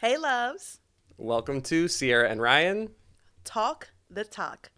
[0.00, 0.80] Hey, loves.
[1.18, 2.88] Welcome to Sierra and Ryan.
[3.44, 4.70] Talk the Tok.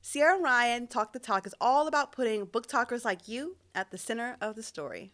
[0.00, 3.98] Sierra and Ryan Talk the Tok is all about putting BookTokers like you at the
[3.98, 5.12] center of the story.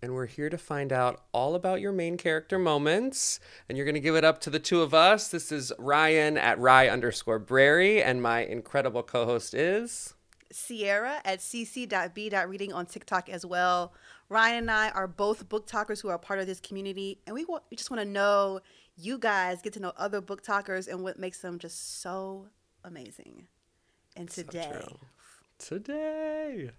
[0.00, 3.40] And we're here to find out all about your main character moments.
[3.68, 5.28] And you're going to give it up to the two of us.
[5.28, 8.02] This is Ryan at Ry underscore Brary.
[8.02, 10.14] And my incredible co host is
[10.50, 13.92] Sierra at sisi.be.reading on TikTok as well.
[14.28, 17.18] Ryan and I are both BookTokers who are part of this community.
[17.26, 18.60] And we, want, we just want to know
[18.96, 22.48] you guys, get to know other BookTokers and what makes them just so
[22.84, 23.46] amazing.
[24.16, 24.98] And today, so
[25.58, 26.70] today,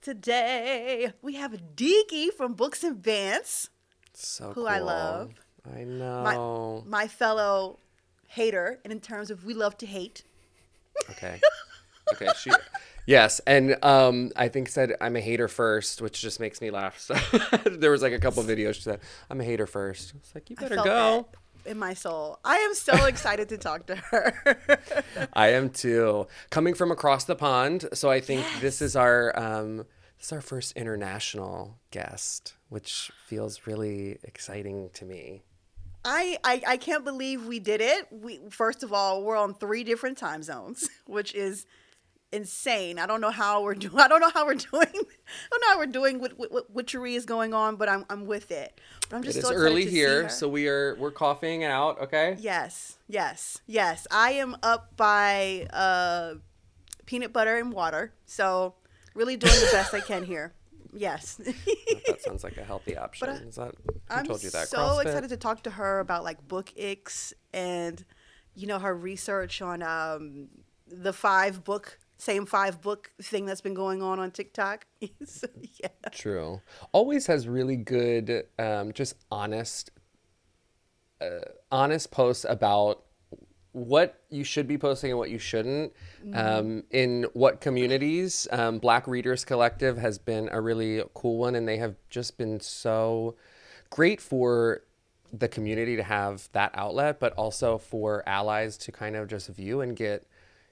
[0.00, 3.68] today we have Deeqy from Books and Bants.
[4.14, 4.68] So who cool.
[4.68, 5.32] I love.
[5.74, 6.84] I know.
[6.86, 7.78] My, my fellow
[8.28, 10.22] hater, and in terms of we love to hate.
[11.10, 11.40] Okay.
[12.14, 12.28] Okay.
[12.40, 12.50] She.
[13.08, 16.98] Yes, and um, I think said I'm a hater first, which just makes me laugh.
[17.08, 17.14] So
[17.64, 20.12] there was like a couple videos she said I'm a hater first.
[20.16, 21.26] It's like you better go
[21.64, 22.38] in my soul.
[22.44, 24.58] I am so excited to talk to her.
[25.32, 26.26] I am too.
[26.50, 28.60] Coming from across the pond, so I think yes.
[28.60, 29.78] this is our um,
[30.18, 35.44] this is our first international guest, which feels really exciting to me.
[36.04, 38.06] I, I, I can't believe we did it.
[38.10, 41.64] We first of all, we're on three different time zones, which is
[42.32, 42.98] insane.
[42.98, 43.98] I don't know how we're doing.
[43.98, 44.86] I don't know how we're doing.
[44.86, 46.20] I don't know how we're doing.
[46.20, 48.80] What, what, witchery is going on, but I'm I'm with it.
[49.08, 52.00] But I'm just it so early here, so we are we're coughing out.
[52.00, 52.36] Okay.
[52.38, 54.06] Yes, yes, yes.
[54.10, 56.34] I am up by uh,
[57.06, 58.74] peanut butter and water, so
[59.14, 60.54] really doing the best I can here.
[60.92, 61.34] Yes.
[62.06, 63.28] that sounds like a healthy option.
[63.28, 64.68] Is that who I'm told you that?
[64.68, 65.02] so CrossFit?
[65.06, 68.04] excited to talk to her about like book icks and
[68.54, 70.48] you know her research on um,
[70.86, 74.86] the five book same five book thing that's been going on on TikTok.
[75.24, 75.46] so,
[75.80, 75.88] yeah.
[76.12, 76.60] True.
[76.92, 79.90] Always has really good, um, just honest,
[81.20, 83.04] uh, honest posts about
[83.72, 85.92] what you should be posting and what you shouldn't.
[86.24, 86.36] Mm-hmm.
[86.36, 91.68] Um, in what communities, um, Black Readers Collective has been a really cool one, and
[91.68, 93.36] they have just been so
[93.90, 94.82] great for
[95.32, 99.80] the community to have that outlet, but also for allies to kind of just view
[99.80, 100.26] and get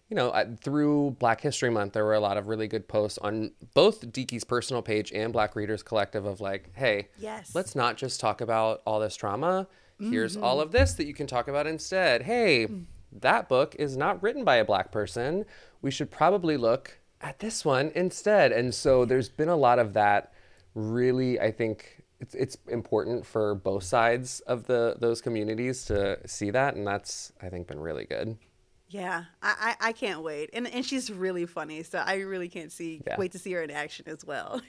[0.08, 3.50] you know, through Black History Month, there were a lot of really good posts on
[3.74, 8.20] both Deeqy's personal page and Black Readers Collective of like, hey, yes, let's not just
[8.20, 9.66] talk about all this trauma.
[9.98, 10.44] Here's mm-hmm.
[10.44, 12.22] all of this that you can talk about instead.
[12.22, 12.84] Hey, mm.
[13.12, 15.46] that book is not written by a black person.
[15.80, 18.52] We should probably look at this one instead.
[18.52, 20.32] And so there's been a lot of that.
[20.74, 26.50] Really, I think it's it's important for both sides of the those communities to see
[26.50, 28.36] that, and that's I think been really good.
[28.88, 32.70] Yeah, I, I, I, can't wait, and and she's really funny, so I really can't
[32.70, 33.16] see yeah.
[33.18, 34.62] wait to see her in action as well.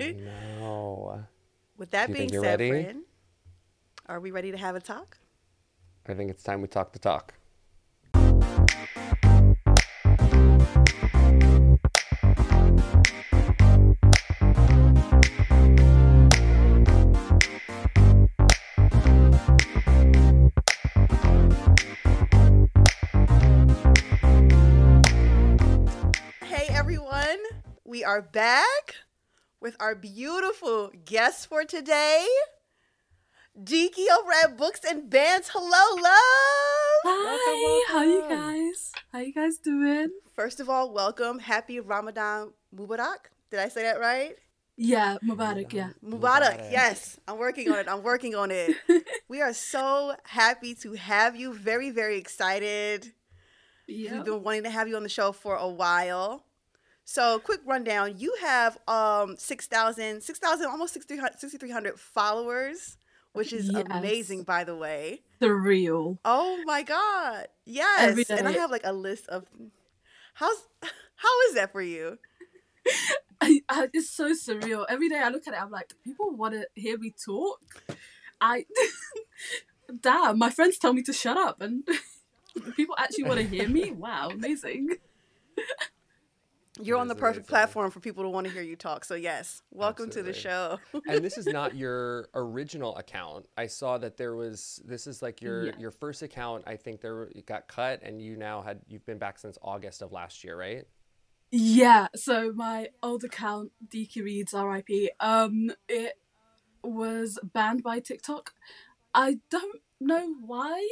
[0.00, 1.24] I know.
[1.76, 3.02] With that being said, friend,
[4.06, 5.18] are we ready to have a talk?
[6.06, 7.34] I think it's time we talk the talk.
[28.02, 28.96] Are back
[29.60, 32.26] with our beautiful guest for today.
[33.56, 35.50] Deeqy over at Books and Bants.
[35.52, 36.14] Hello, love.
[37.04, 37.24] Hi.
[37.24, 37.94] Welcome, welcome.
[37.94, 38.92] How you guys?
[39.12, 40.08] How you guys doing?
[40.34, 41.38] First of all, welcome.
[41.38, 43.30] Happy Ramadan Mubarak.
[43.50, 44.34] Did I say that right?
[44.76, 45.90] Yeah, Mubarak, yeah.
[46.04, 47.20] Mubarak, Mubarak, yes.
[47.28, 47.88] I'm working on it.
[47.88, 48.74] I'm working on it.
[49.28, 51.52] we are so happy to have you.
[51.52, 53.12] Very, very excited.
[53.86, 54.12] Yep.
[54.12, 56.44] We've been wanting to have you on the show for a while.
[57.04, 58.14] So, quick rundown.
[58.18, 62.96] You have um 6,000, 6,000, almost 6,300 followers,
[63.32, 63.84] which is yes.
[63.90, 65.20] amazing, by the way.
[65.40, 66.18] The real.
[66.24, 67.48] Oh my God.
[67.64, 68.30] Yes.
[68.30, 69.44] And I have like a list of.
[70.34, 70.66] How's
[71.16, 72.18] How is that for you?
[73.40, 74.84] I, I, it's so surreal.
[74.88, 77.60] Every day I look at it, I'm like, people want to hear me talk.
[78.40, 78.66] I.
[80.00, 81.86] Damn, my friends tell me to shut up, and
[82.76, 83.90] people actually want to hear me.
[83.90, 84.96] Wow, amazing.
[86.80, 89.04] You're on the perfect platform for people to want to hear you talk.
[89.04, 90.32] So yes, welcome Absolutely.
[90.32, 90.78] to the show.
[91.06, 93.46] and this is not your original account.
[93.56, 95.72] I saw that there was this is like your yeah.
[95.78, 96.64] your first account.
[96.66, 100.02] I think there it got cut, and you now had you've been back since August
[100.02, 100.84] of last year, right?
[101.52, 102.08] Yeah.
[102.16, 106.14] So my old account, Deeqy Reads RIP, um, it
[106.82, 108.52] was banned by TikTok.
[109.14, 110.88] I don't know why.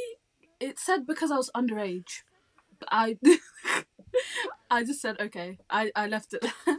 [0.61, 2.21] It said because I was underage.
[2.89, 3.17] I
[4.69, 5.59] I just said okay.
[5.69, 6.45] I I left it.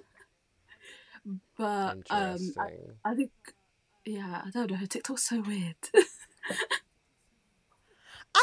[1.59, 2.71] but um, I,
[3.05, 3.31] I think
[4.05, 4.77] yeah, I don't know.
[4.77, 5.77] Her TikTok's so weird.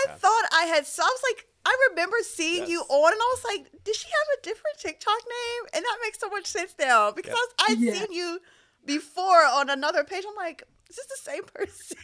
[0.07, 0.19] head.
[0.19, 2.69] thought I had, So I was like, I remember seeing yes.
[2.69, 5.69] you on, and I was like, did she have a different TikTok name?
[5.73, 7.69] And that makes so much sense now because yep.
[7.69, 7.93] I'd yeah.
[7.93, 8.39] seen you
[8.85, 10.23] before on another page.
[10.27, 11.97] I'm like, is this the same person?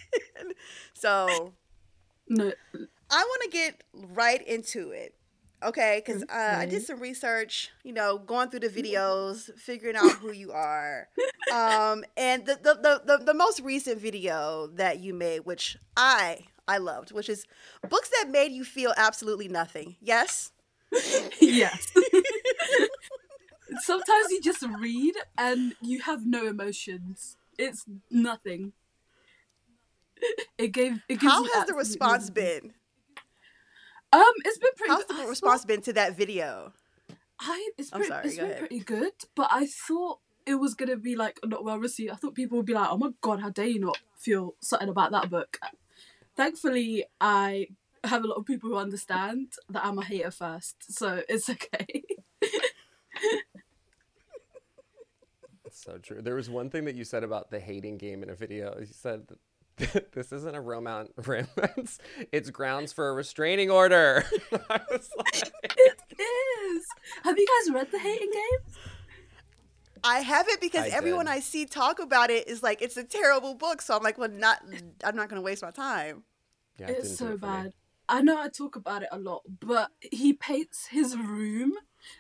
[0.94, 1.54] so,
[2.30, 2.52] no.
[3.10, 5.16] I want to get right into it.
[5.64, 10.12] Okay, because uh, I did some research, you know, going through the videos, figuring out
[10.12, 11.08] who you are.
[11.52, 16.40] Um, and the, the, the, the, the most recent video that you made, which I
[16.68, 17.46] I loved, which is
[17.90, 19.96] books that made you feel absolutely nothing.
[20.02, 20.52] Yes?
[21.40, 21.94] yes.
[23.80, 27.38] Sometimes you just read and you have no emotions.
[27.58, 28.74] It's nothing.
[30.58, 31.00] It gave.
[31.08, 32.74] It How has the response been?
[34.14, 34.94] Um, it's been pretty.
[34.94, 36.74] How's the thought, response been to that video?
[37.40, 38.60] I it's pretty, sorry, it's been ahead.
[38.60, 42.12] pretty good, but I thought it was gonna be like not well received.
[42.12, 44.90] I thought people would be like, "Oh my god, how dare you not feel something
[44.90, 45.60] about that book?"
[46.36, 47.68] Thankfully, I
[48.04, 52.04] have a lot of people who understand that I'm a hater first, so it's okay.
[55.72, 56.22] so true.
[56.22, 58.76] There was one thing that you said about the hating game in a video.
[58.80, 59.28] You said
[60.14, 61.12] this isn't a romance.
[61.18, 62.00] romance.
[62.32, 64.26] It's grounds for a restraining order.
[64.70, 66.86] I was like, it is.
[67.24, 68.76] Have you guys read the hating game?
[70.04, 71.34] I haven't because I everyone did.
[71.34, 73.82] I see talk about it is like it's a terrible book.
[73.82, 74.64] So I'm like, well, not.
[75.04, 76.24] I'm not going to waste my time.
[76.80, 77.66] Yeah, it's so it bad.
[77.66, 77.72] Me.
[78.10, 81.74] I know I talk about it a lot, but he paints his room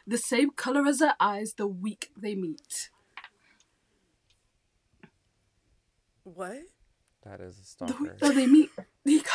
[0.06, 2.90] the same color as her eyes the week they meet.
[6.24, 6.64] What?
[7.30, 8.16] That is a stalker.
[8.20, 8.70] The, they meet.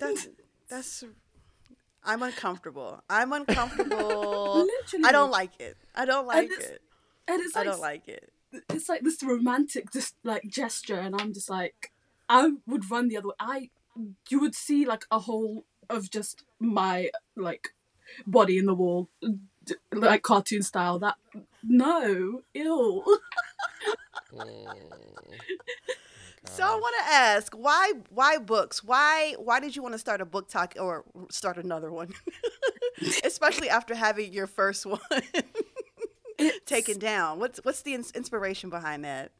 [0.00, 0.28] that's
[0.68, 1.04] that's.
[2.04, 3.02] I'm uncomfortable.
[3.08, 4.66] I'm uncomfortable.
[4.66, 5.04] Literally.
[5.04, 5.76] I don't like it.
[5.94, 6.82] I don't like and it.
[7.28, 8.32] And it's like, I don't like it.
[8.68, 11.92] It's like this romantic, just like gesture, and I'm just like,
[12.28, 13.34] I would run the other way.
[13.38, 13.70] I,
[14.28, 17.68] you would see like a hole of just my like
[18.26, 19.08] body in the wall,
[19.92, 20.98] like cartoon style.
[20.98, 21.14] That
[21.62, 23.04] no, ill.
[24.34, 24.66] mm.
[26.44, 28.82] So I want to ask why why books?
[28.82, 32.12] Why why did you want to start a BookTok or start another one?
[33.24, 35.00] Especially after having your first one
[36.66, 37.38] taken down.
[37.38, 39.32] What's what's the inspiration behind that?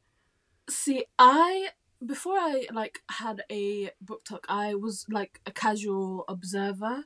[0.70, 1.70] See, I
[2.04, 7.04] before I like had a BookTok, I was like a casual observer,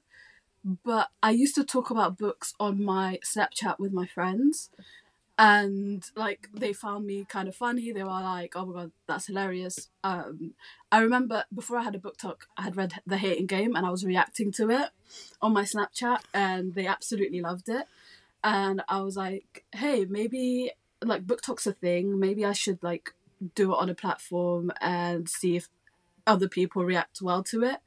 [0.85, 4.71] but I used to talk about books on my Snapchat with my friends
[5.39, 7.93] and like they found me kind of funny.
[7.93, 9.91] They were like oh my god that's hilarious.
[10.03, 10.55] Um
[10.91, 13.91] i remember before i had a BookTok i had read the hating game and i
[13.91, 14.91] was reacting to it
[15.43, 17.87] on my snapchat and they absolutely loved it.
[18.43, 20.73] And i was like hey maybe
[21.03, 22.19] like BookTok's a thing.
[22.19, 23.13] Maybe i should like
[23.55, 25.69] do it on a platform and see if
[26.27, 27.79] other people react well to it.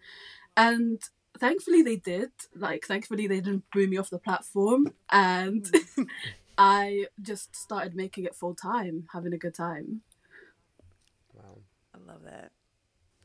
[0.56, 1.02] And
[1.40, 2.32] thankfully they did.
[2.56, 4.94] Like thankfully they didn't boo me off the platform.
[5.12, 5.70] And
[6.60, 10.02] I just started making it full time, having a good time.
[11.34, 11.60] Wow.
[11.96, 12.52] I love that.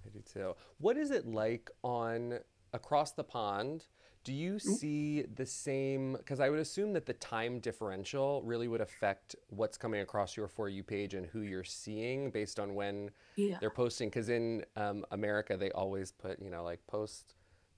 [0.07, 0.55] I do too.
[0.79, 2.39] What is it like on
[2.73, 3.87] across the pond?
[4.23, 6.13] Do you see the same?
[6.13, 10.47] Because I would assume that the time differential really would affect what's coming across your
[10.47, 13.57] For You page and who you're seeing based on when yeah.
[13.61, 14.11] they're posting.
[14.11, 17.35] Because in um, America, they always put, you know, like post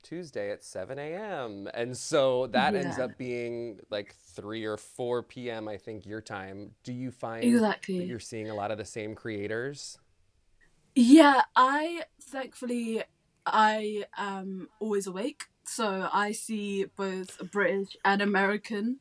[0.08, 1.68] Tuesday at 7 a.m.
[1.74, 2.80] And so that yeah.
[2.80, 6.72] ends up being like 3 or 4 p.m., I think, your time.
[6.84, 8.04] Do you find exactly.
[8.04, 9.98] you're seeing a lot of the same creators?
[10.94, 13.02] Yeah, I thankfully
[13.44, 15.44] I am always awake.
[15.64, 19.00] So I see both British and American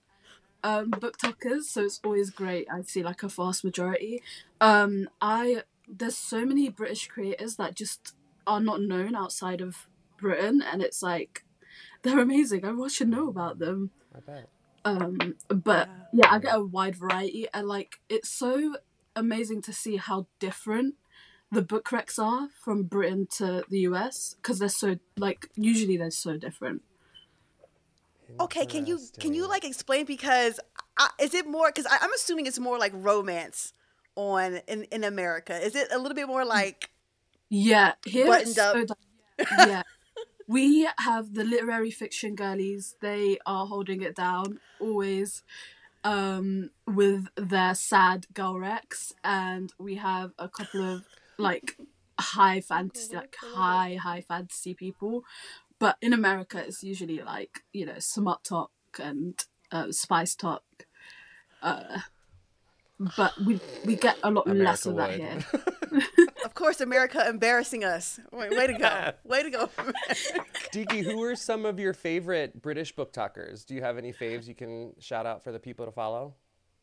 [0.64, 1.64] um, BookTokers.
[1.64, 2.68] So it's always great.
[2.72, 4.24] I see like a vast majority.
[4.60, 8.16] Um, I there's so many British creators that just
[8.48, 11.44] are not known outside of Britain, and it's like
[12.02, 12.64] they're amazing.
[12.64, 13.92] Everyone should know about them.
[14.16, 14.50] I bet.
[14.84, 16.24] Um, but yeah.
[16.24, 18.76] yeah, I get a wide variety, and like it's so
[19.16, 20.96] amazing to see how different
[21.52, 26.12] the book recs are from Britain to the US because they're so like usually they're
[26.12, 26.82] so different.
[28.40, 30.60] Okay, can you can you like explain because
[30.98, 33.74] I, is it more because I'm assuming it's more like romance
[34.16, 35.58] on in in America.
[35.58, 36.90] Is it a little bit more like
[37.50, 38.76] yeah here buttoned up?
[38.88, 38.96] So,
[39.60, 39.84] yeah,
[40.48, 42.96] we have the literary fiction girlies.
[43.02, 45.44] They are holding it down always
[46.04, 51.04] um, with their sad girl recs, and we have a couple of
[51.38, 51.78] like
[52.20, 55.24] high fantasy, like high high fantasy people.
[55.80, 58.72] But in America, it's usually like you know smut talk
[59.02, 60.64] and uh, spice talk.
[61.62, 62.00] Uh,
[63.18, 65.40] but we we get a lot America less of that here.
[66.46, 68.20] of course, America embarrassing us.
[68.32, 69.12] Way, way to go.
[69.24, 69.70] Way to go.
[70.74, 73.66] Deeqy, who are some of your favorite British BookTokers?
[73.66, 76.36] Do you have any faves you can shout out for the people to follow?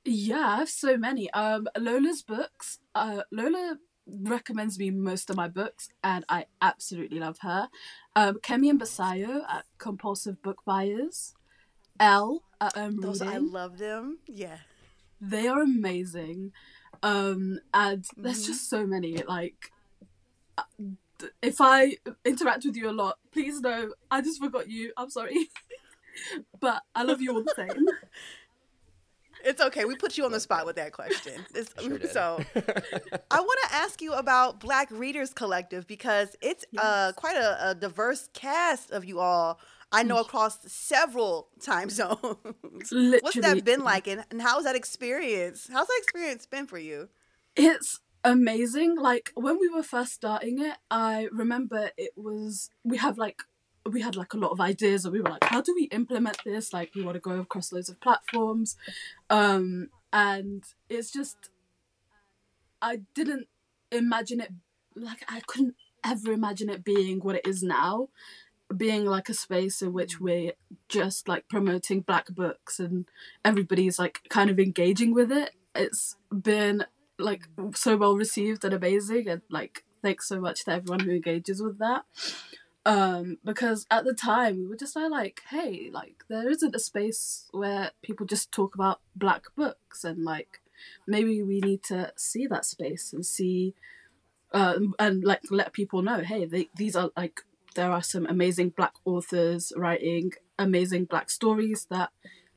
[0.04, 1.30] Yeah, I have so many.
[1.32, 2.78] Um, Lola's books.
[2.94, 3.76] Uh, Lola
[4.06, 7.68] recommends me most of my books, and I absolutely love her.
[8.16, 11.34] Um, Kemi and Basayo at Compulsive Book Buyers.
[12.00, 13.36] Elle at um, Those Reading.
[13.36, 14.18] I love them.
[14.26, 14.58] Yeah,
[15.20, 16.52] they are amazing.
[17.02, 18.22] Um, and mm-hmm.
[18.22, 19.16] there's just so many.
[19.22, 19.72] Like,
[20.58, 20.62] uh,
[21.42, 24.92] if I interact with you a lot, please know I just forgot you.
[24.96, 25.48] I'm sorry,
[26.60, 27.86] but I love you all the same.
[29.44, 29.84] It's okay.
[29.84, 31.44] We put you on the spot with that question.
[31.80, 36.84] Sure so, I want to ask you about Black Readers Collective because it's uh, yes.
[36.84, 39.58] uh, quite a, a, diverse cast of you all.
[39.92, 42.90] I know across several time zones.
[42.90, 43.20] Literally.
[43.20, 45.68] What's that been like, and, and how's that experience?
[45.70, 47.08] How's that experience been for you?
[47.54, 48.96] It's amazing.
[48.96, 53.42] Like when we were first starting it, I remember it was we have like
[53.90, 56.38] we had like a lot of ideas and we were like how do we implement
[56.44, 58.76] this like we want to go across loads of platforms
[59.28, 61.50] um and it's just
[62.80, 63.48] i didn't
[63.90, 64.52] imagine it
[64.94, 68.08] like i couldn't ever imagine it being what it is now
[68.72, 70.52] being like a space in which we're
[70.88, 73.06] just like promoting black books and
[73.44, 75.52] everybody's like kind of engaging with it.
[75.74, 76.84] It's been
[77.18, 77.42] like
[77.74, 81.78] so well received and amazing and like thanks so much to everyone who engages with
[81.78, 82.04] that.
[82.84, 87.48] Um because at the time we were just like hey like there isn't a space
[87.52, 90.60] where people just talk about black books and like
[91.06, 93.74] maybe we need to see that space and see
[94.52, 97.42] um, and like let people know hey they, these are like
[97.74, 102.10] there are some amazing black authors writing amazing black stories that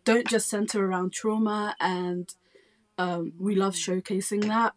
[0.04, 2.36] don't just center around trauma and
[2.98, 4.74] um, we love showcasing that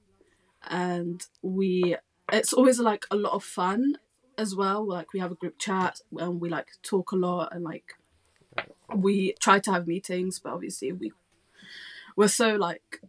[0.68, 1.96] and we
[2.32, 3.96] it's always like a lot of fun
[4.36, 4.86] as well.
[4.86, 7.94] Like we have a group chat and we like talk a lot and like
[8.94, 11.12] we try to have meetings, but obviously we
[12.16, 13.00] we're so like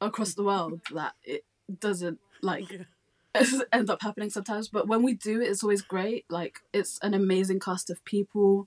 [0.00, 1.44] across the world that it
[1.80, 2.86] doesn't like
[3.72, 4.68] end up happening sometimes.
[4.68, 6.24] But when we do, it's always great.
[6.28, 8.66] Like it's an amazing cast of people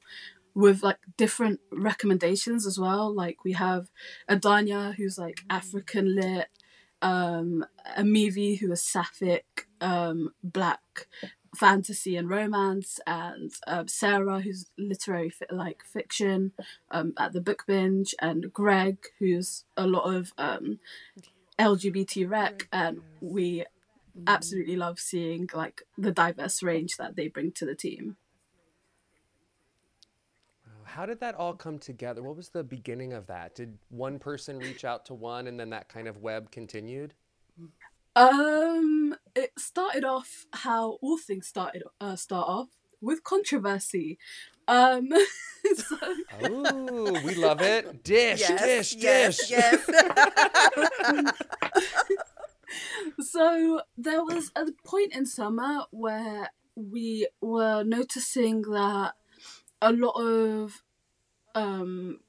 [0.55, 3.13] with like different recommendations as well.
[3.13, 3.89] Like we have
[4.29, 6.47] Adanya who's like African lit,
[7.01, 7.65] um,
[7.97, 11.07] Amivi who is sapphic, um, black,
[11.55, 16.51] fantasy and romance, and um, Sarah, who's literary fi- like fiction
[16.91, 20.79] um, at the book binge, and Greg, who's a lot of um,
[21.57, 23.65] LGBT rec, and we
[24.27, 28.17] absolutely love seeing like the diverse range that they bring to the team.
[30.83, 32.23] How did that all come together?
[32.23, 33.53] What was the beginning of that?
[33.53, 37.13] Did one person reach out to one, and then that kind of web continued?
[38.15, 42.69] Um, it started off how all things started uh, start off
[43.01, 44.17] with controversy.
[44.67, 45.09] Um,
[45.75, 45.97] so...
[46.43, 48.03] oh, we love it.
[48.03, 49.51] Dish, yes, dish, yes, dish.
[49.51, 51.33] Yes.
[53.19, 59.13] so there was a point in summer where we were noticing that
[59.81, 60.83] a lot of
[61.55, 62.19] um,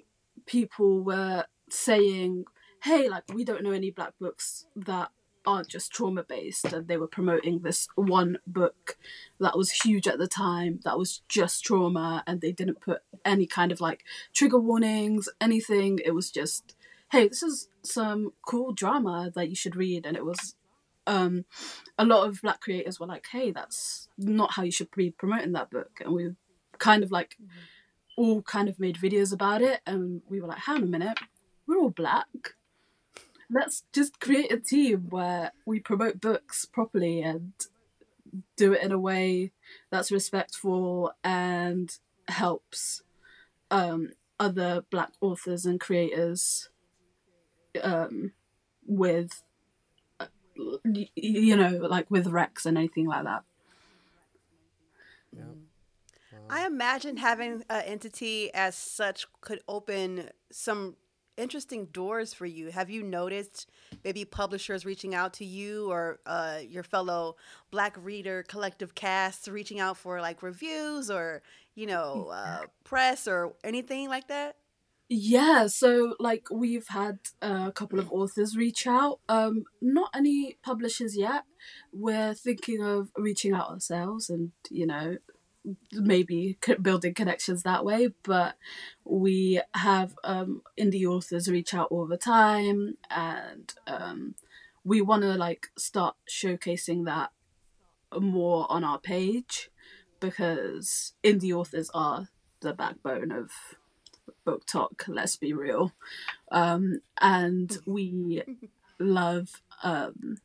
[0.46, 2.44] people were saying,
[2.82, 5.10] "Hey, like we don't know any black books that
[5.46, 8.98] aren't just trauma based and they were promoting this one book
[9.38, 13.46] that was huge at the time that was just trauma and they didn't put any
[13.46, 14.04] kind of like
[14.34, 15.98] trigger warnings anything.
[16.04, 16.76] It was just
[17.10, 20.54] hey this is some cool drama that you should read and it was
[21.06, 21.44] um
[21.98, 25.52] a lot of black creators were like hey that's not how you should be promoting
[25.52, 26.00] that book.
[26.04, 26.30] And we
[26.78, 27.36] kind of like
[28.16, 31.18] all kind of made videos about it and we were like hang on a minute
[31.70, 32.26] we're all black.
[33.48, 37.52] Let's just create a team where we promote books properly and
[38.56, 39.52] do it in a way
[39.90, 41.90] that's respectful and
[42.28, 43.02] helps
[43.70, 46.68] um, other black authors and creators
[47.82, 48.32] um,
[48.86, 49.42] with
[50.18, 50.26] uh,
[50.84, 53.42] you know like with Rex and anything like that
[55.36, 55.44] yeah.
[56.48, 60.96] I imagine having an entity as such could open some
[61.36, 62.70] interesting doors for you.
[62.70, 63.70] Have you noticed
[64.04, 67.36] maybe publishers reaching out to you or uh, your fellow
[67.70, 71.42] Black Reader collective casts reaching out for like reviews or,
[71.74, 74.56] you know, uh, press or anything like that?
[75.12, 79.18] Yeah, so like we've had a couple of authors reach out.
[79.28, 81.42] Um, not any publishers yet.
[81.92, 85.16] We're thinking of reaching out ourselves and, you know,
[85.92, 88.54] maybe building connections that way but
[89.04, 94.34] we have um, indie authors reach out all the time and um,
[94.84, 97.30] we want to like start showcasing that
[98.18, 99.70] more on our page
[100.18, 102.28] because indie authors are
[102.60, 103.50] the backbone of
[104.46, 105.92] BookTok let's be real
[106.50, 108.42] um, and we
[108.98, 110.38] love um,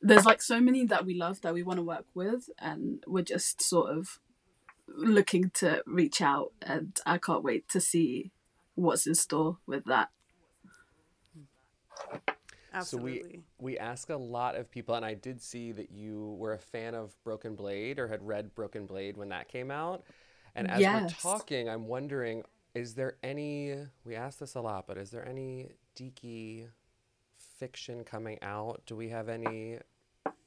[0.00, 3.22] there's like so many that we love that we want to work with and we're
[3.22, 4.18] just sort of
[4.88, 8.30] looking to reach out and i can't wait to see
[8.74, 10.10] what's in store with that
[12.74, 13.20] Absolutely.
[13.20, 16.54] So we we ask a lot of people, and I did see that you were
[16.54, 20.04] a fan of Broken Blade or had read Broken Blade when that came out.
[20.54, 21.02] And as yes.
[21.02, 22.42] we're talking, I'm wondering,
[22.74, 23.76] is there any?
[24.04, 26.68] We ask this a lot, but is there any Deeqy
[27.58, 28.82] fiction coming out?
[28.86, 29.78] Do we have any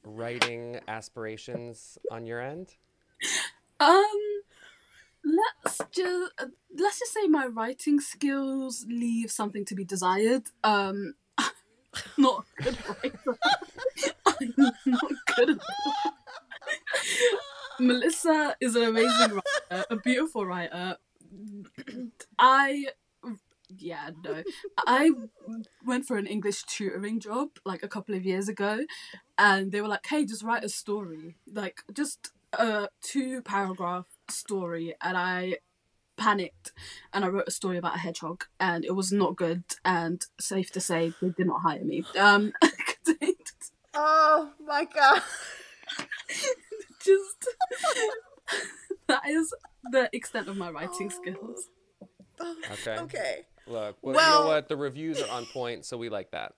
[0.04, 2.74] writing aspirations on your end?
[3.78, 4.42] Um,
[5.24, 6.32] let's just
[6.76, 10.44] let's just say my writing skills leave something to be desired.
[10.64, 11.14] Um,
[12.18, 13.38] not a good writer.
[14.26, 15.58] I'm not good at.
[17.78, 19.40] Melissa is an amazing
[19.70, 20.96] writer, a beautiful writer.
[22.38, 22.86] I
[23.68, 24.42] yeah, no.
[24.86, 25.10] I
[25.84, 28.84] went for an English tutoring job like a couple of years ago
[29.36, 34.94] and they were like, "Hey, just write a story." Like just a two paragraph story
[35.00, 35.58] and I
[36.16, 36.72] panicked
[37.12, 40.70] and I wrote a story about a hedgehog and it was not good and safe
[40.72, 42.04] to say they did not hire me.
[42.18, 42.52] Um
[43.98, 45.22] Oh my god.
[47.02, 47.48] Just
[49.08, 49.54] that is
[49.90, 51.20] the extent of my writing oh.
[51.20, 51.68] skills.
[52.40, 52.96] Okay.
[53.00, 53.46] Okay.
[53.68, 54.68] Look, well, well, you know what?
[54.68, 56.52] The reviews are on point, so we like that.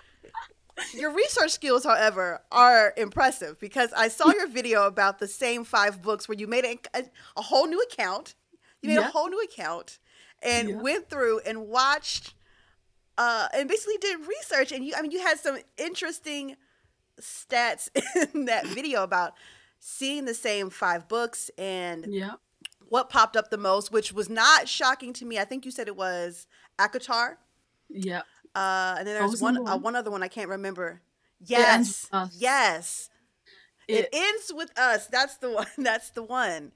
[0.94, 6.00] your research skills, however, are impressive because I saw your video about the same five
[6.00, 7.04] books where you made a, a,
[7.36, 8.36] a whole new account
[8.82, 9.08] you made yeah.
[9.08, 9.98] a whole new account
[10.42, 10.76] and yeah.
[10.76, 12.34] went through and watched
[13.18, 14.72] uh, and basically did research.
[14.72, 16.56] And you, I mean, you had some interesting
[17.20, 17.88] stats
[18.34, 19.34] in that video about
[19.80, 22.34] seeing the same five books and yeah.
[22.88, 25.38] what popped up the most, which was not shocking to me.
[25.38, 26.46] I think you said it was
[26.78, 27.36] ACOTAR.
[27.88, 28.22] Yeah.
[28.54, 29.68] Uh, and then there's one one?
[29.68, 31.00] Uh, one other one I can't remember.
[31.44, 32.08] Yes.
[32.32, 33.08] Yes.
[33.88, 35.06] It, it ends with us.
[35.06, 35.66] That's the one.
[35.78, 36.72] That's the one.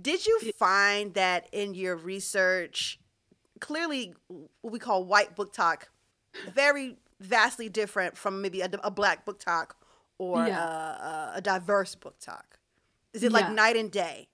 [0.00, 3.00] Did you find that in your research,
[3.60, 5.84] clearly what we call white BookTok,
[6.54, 9.70] very vastly different from maybe a, a black BookTok
[10.18, 11.32] or yeah.
[11.34, 12.58] a, a, diverse talk,
[13.12, 13.38] Is it yeah.
[13.38, 14.28] like night and day?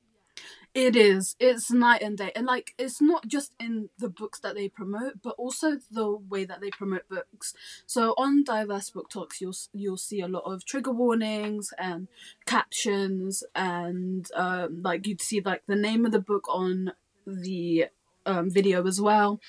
[0.74, 1.36] It is.
[1.38, 2.32] It's night and day.
[2.34, 6.46] And like it's not just in the books that they promote, but also the way
[6.46, 7.52] that they promote books.
[7.86, 12.08] So on diverse BookToks you'll you'll see a lot of trigger warnings and
[12.46, 16.92] captions and um, like you'd see like the name of the book on
[17.26, 17.86] the
[18.24, 19.40] um, video as well.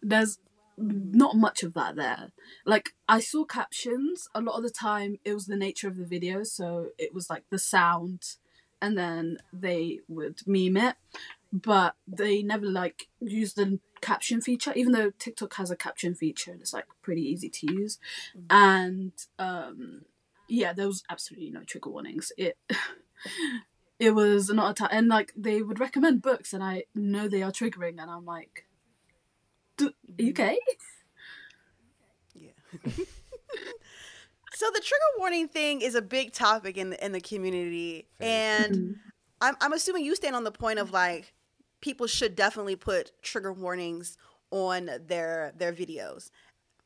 [0.00, 0.38] There's
[0.78, 2.30] not much of that there.
[2.64, 6.06] Like I saw captions a lot of the time it was the nature of the
[6.06, 8.36] video, so it was like the sound
[8.80, 10.96] and then they would meme it
[11.52, 16.52] but they never like use the caption feature even though tiktok has a caption feature
[16.52, 17.98] and it's like pretty easy to use
[18.36, 18.46] mm-hmm.
[18.50, 20.02] and um
[20.48, 22.56] yeah there was absolutely no trigger warnings it
[23.98, 27.42] it was not a time and like they would recommend books and i know they
[27.42, 28.67] are triggering and i'm like
[29.78, 30.28] mm-hmm.
[30.30, 30.58] okay
[32.34, 32.50] yeah
[34.58, 38.74] So the trigger warning thing is a big topic in the in the community, and
[38.74, 38.92] mm-hmm.
[39.40, 41.32] I'm I'm assuming you stand on the point of like
[41.80, 44.18] people should definitely put trigger warnings
[44.50, 46.32] on their their videos.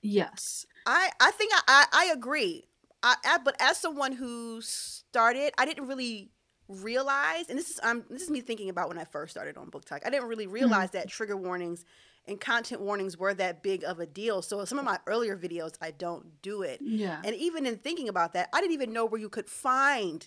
[0.03, 2.67] Yes, I I think I I, I agree.
[3.03, 6.31] I, I, but as someone who started, I didn't really
[6.69, 9.71] realize, and this is um this is me thinking about when I first started on
[9.71, 10.01] BookTok.
[10.05, 10.99] I didn't really realize mm-hmm.
[10.99, 11.87] that trigger warnings
[12.27, 14.43] and content warnings were that big of a deal.
[14.43, 16.81] So some of my earlier videos, I don't do it.
[16.81, 17.21] Yeah.
[17.25, 20.27] And even in thinking about that, I didn't even know where you could find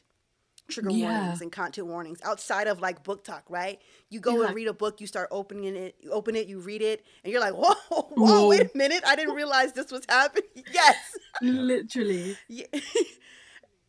[0.68, 1.20] trigger yeah.
[1.20, 3.80] warnings and content warnings outside of like BookTok, right?
[4.10, 4.48] You go yeah.
[4.48, 7.32] and read a book, you start opening it, you open it, you read it, and
[7.32, 8.48] you're like, whoa, whoa, whoa.
[8.48, 10.44] wait a minute, I didn't realize this was happening.
[10.74, 10.98] Yes,
[11.42, 12.38] literally.
[12.48, 12.66] Yeah.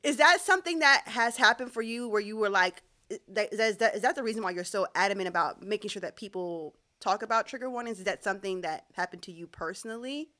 [0.02, 4.02] is that something that has happened for you, where you were like, is that, is
[4.02, 7.70] that the reason why you're so adamant about making sure that people talk about trigger
[7.70, 7.98] warnings?
[7.98, 10.30] Is that something that happened to you personally?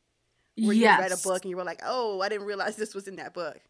[0.59, 0.99] Where yes.
[0.99, 3.16] you read a book and you were like, "Oh, I didn't realize this was in
[3.16, 3.59] that book."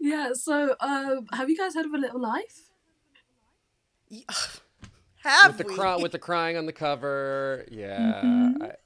[0.00, 0.32] Yeah.
[0.32, 2.70] So, uh, have you guys heard of A Little Life?
[4.08, 4.22] Yeah.
[5.22, 5.74] have with we?
[5.74, 7.66] the cry- with the crying on the cover?
[7.70, 8.22] Yeah.
[8.24, 8.62] Mm-hmm.
[8.62, 8.76] I-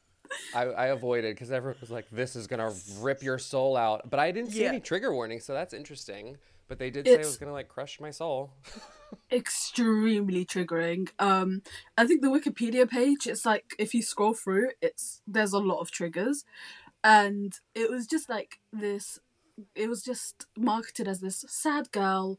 [0.54, 4.18] I, I, avoided because everyone was like, "This is gonna rip your soul out," but
[4.18, 4.68] I didn't see yeah.
[4.68, 6.36] any trigger warnings, so that's interesting.
[6.68, 8.50] But they did say it was gonna like crush my soul.
[9.30, 11.08] extremely triggering.
[11.18, 11.62] Um,
[11.96, 15.80] I think the Wikipedia page, it's like if you scroll through, it's there's a lot
[15.80, 16.44] of triggers,
[17.02, 19.18] and it was just like this
[19.74, 22.38] it was just marketed as this sad girl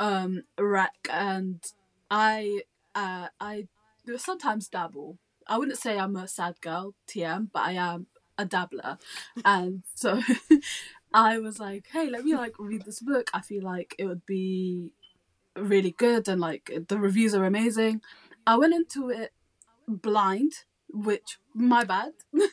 [0.00, 1.62] um wreck and
[2.10, 2.62] I
[2.94, 3.68] uh I
[4.16, 5.18] sometimes dabble.
[5.48, 8.06] I wouldn't say I'm a sad girl, TM, but I am
[8.38, 8.98] a dabbler.
[9.44, 10.20] and so
[11.14, 13.30] I was like, hey, let me like read this book.
[13.32, 14.92] I feel like it would be
[15.56, 18.02] really good and like the reviews are amazing.
[18.46, 19.32] I went into it
[19.88, 20.52] blind,
[20.88, 22.12] which my bad.
[22.34, 22.50] it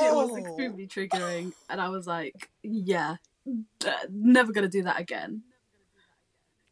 [0.00, 0.36] was oh.
[0.36, 3.16] extremely triggering and I was like, yeah,
[4.10, 5.42] never gonna do that again.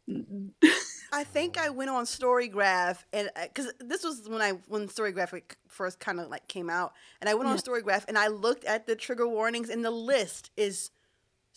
[1.13, 5.41] I think I went on Storygraph and because uh, this was when I when Storygraph
[5.69, 8.87] first kind of like came out, and I went on Storygraph and I looked at
[8.87, 10.91] the trigger warnings, and the list is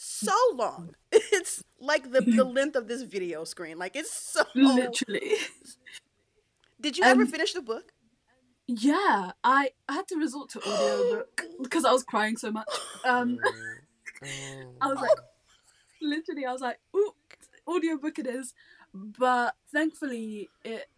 [0.02, 0.96] so long.
[1.34, 3.78] It's like the the length of this video screen.
[3.78, 5.34] Like it's so literally.
[6.80, 7.94] Did you um, ever finish the book?
[8.68, 12.70] Yeah, I, I had to resort to audiobook because I was crying so much.
[13.04, 13.40] Um,
[14.82, 15.20] I was like,
[16.02, 17.14] literally, I was like, ooh,
[17.68, 18.54] audiobook it is
[18.94, 20.90] but thankfully it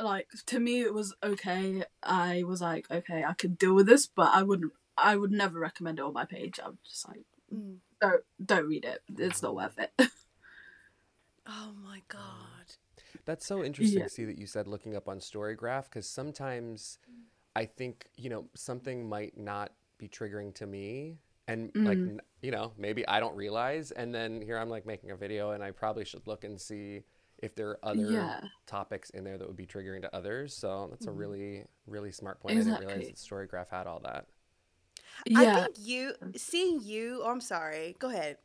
[0.00, 4.06] like to me it was okay i was like okay i could deal with this
[4.06, 7.76] but i wouldn't i would never recommend it on my page i'm just like mm.
[8.00, 9.92] Don't don't read it it's not worth it
[11.46, 12.20] oh my god
[13.24, 14.04] that's so interesting yeah.
[14.04, 16.98] to see that you said looking up on storygraph because sometimes
[17.54, 21.86] i think you know something might not be triggering to me and mm.
[21.86, 25.52] like you know maybe i don't realize and then here i'm like making a video
[25.52, 27.02] and i probably should look and see
[27.38, 28.40] if there are other yeah.
[28.66, 30.54] topics in there that would be triggering to others.
[30.54, 31.18] So that's a mm-hmm.
[31.18, 32.56] really, really smart point.
[32.56, 32.86] Exactly.
[32.86, 34.26] I didn't realize that Storygraph had all that.
[35.24, 35.40] Yeah.
[35.40, 37.22] I think you seeing you.
[37.24, 37.96] Oh, I'm sorry.
[37.98, 38.38] Go ahead.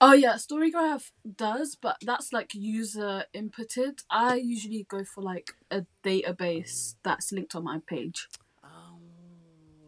[0.00, 4.02] Oh yeah, Storygraph does, but that's like user inputted.
[4.10, 8.28] I usually go for like a database that's linked on my page.
[8.62, 8.98] Oh.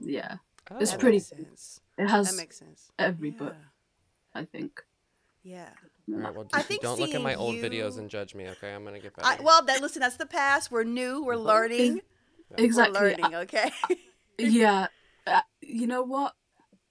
[0.01, 0.37] Yeah,
[0.71, 1.19] oh, it's pretty.
[1.99, 2.91] It has that makes sense.
[2.99, 3.39] every yeah.
[3.39, 3.57] book,
[4.35, 4.83] I think.
[5.43, 5.69] Yeah.
[6.13, 7.63] All right, well, I think don't look at my old you...
[7.63, 8.75] videos and judge me, okay?
[8.75, 9.43] I'm gonna get back.
[9.43, 10.71] Well, that listen, that's the past.
[10.71, 11.23] We're new.
[11.25, 11.47] We're mm-hmm.
[11.47, 12.01] learning.
[12.59, 12.99] Exactly.
[13.01, 13.71] We're learning, okay?
[14.39, 14.89] yeah.
[15.31, 16.35] Uh, you know what?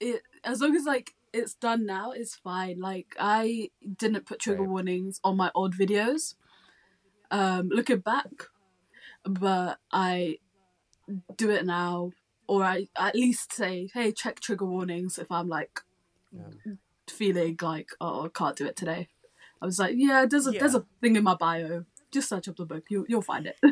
[0.00, 2.80] It as long as like it's done now, it's fine.
[2.80, 4.70] Like I didn't put trigger right.
[4.70, 6.34] warnings on my old videos.
[7.30, 8.30] Um, looking back,
[9.24, 10.38] but I
[11.36, 12.10] do it now,
[12.48, 15.80] or I at least say, "Hey, check trigger warnings." If I'm like
[16.32, 16.74] yeah
[17.10, 19.08] feeling like, oh, I can't do it today.
[19.60, 20.60] I was like, yeah, there's a yeah.
[20.60, 21.84] there's a thing in my bio.
[22.10, 22.84] Just search up the book.
[22.88, 23.56] You you'll find it.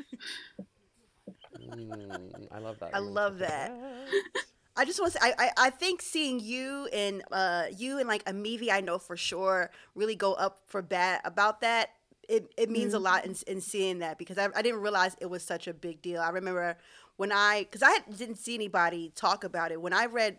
[1.58, 2.94] mm, I love that.
[2.94, 3.72] I love that.
[4.78, 8.08] I just want to say, I, I, I think seeing you and uh you and
[8.08, 11.90] like Amivi I know for sure really go up for bat about that.
[12.28, 12.96] It it means mm-hmm.
[12.96, 15.74] a lot in in seeing that because I I didn't realize it was such a
[15.74, 16.22] big deal.
[16.22, 16.78] I remember
[17.16, 20.38] when I because I didn't see anybody talk about it when I read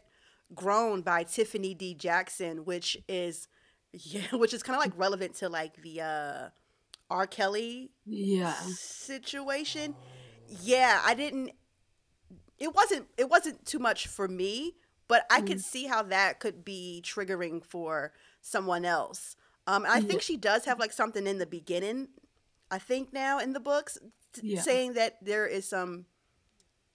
[0.55, 1.93] grown by Tiffany D.
[1.93, 3.49] Jackson, which is
[3.93, 6.49] yeah, which is kind of like relevant to like the uh
[7.09, 7.27] R.
[7.27, 9.95] Kelly yeah situation.
[10.47, 11.51] Yeah, I didn't
[12.59, 14.75] it wasn't it wasn't too much for me,
[15.07, 15.47] but I mm.
[15.47, 19.35] could see how that could be triggering for someone else.
[19.67, 22.07] Um, and I think she does have like something in the beginning.
[22.71, 23.97] I think now in the books
[24.33, 24.61] t- yeah.
[24.61, 26.05] saying that there is some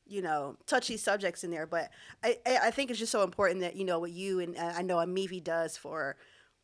[0.07, 1.91] you know touchy subjects in there but
[2.23, 4.83] i i think it's just so important that you know what you and uh, i
[4.83, 6.17] know amivi does for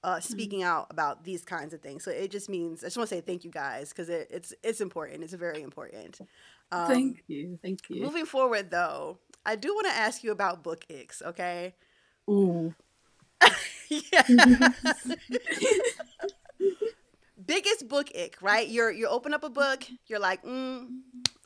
[0.02, 0.20] uh, mm-hmm.
[0.20, 0.68] speaking mm-hmm.
[0.68, 3.20] out about these kinds of things so it just means i just want to say
[3.20, 6.20] thank you guys because it, it's it's important it's very important
[6.72, 10.62] um, thank you thank you moving forward though i do want to ask you about
[10.62, 11.74] book icks okay
[12.28, 12.74] ooh
[13.88, 14.22] yeah
[17.46, 20.87] biggest book ick right you're you open up a book you're like mm,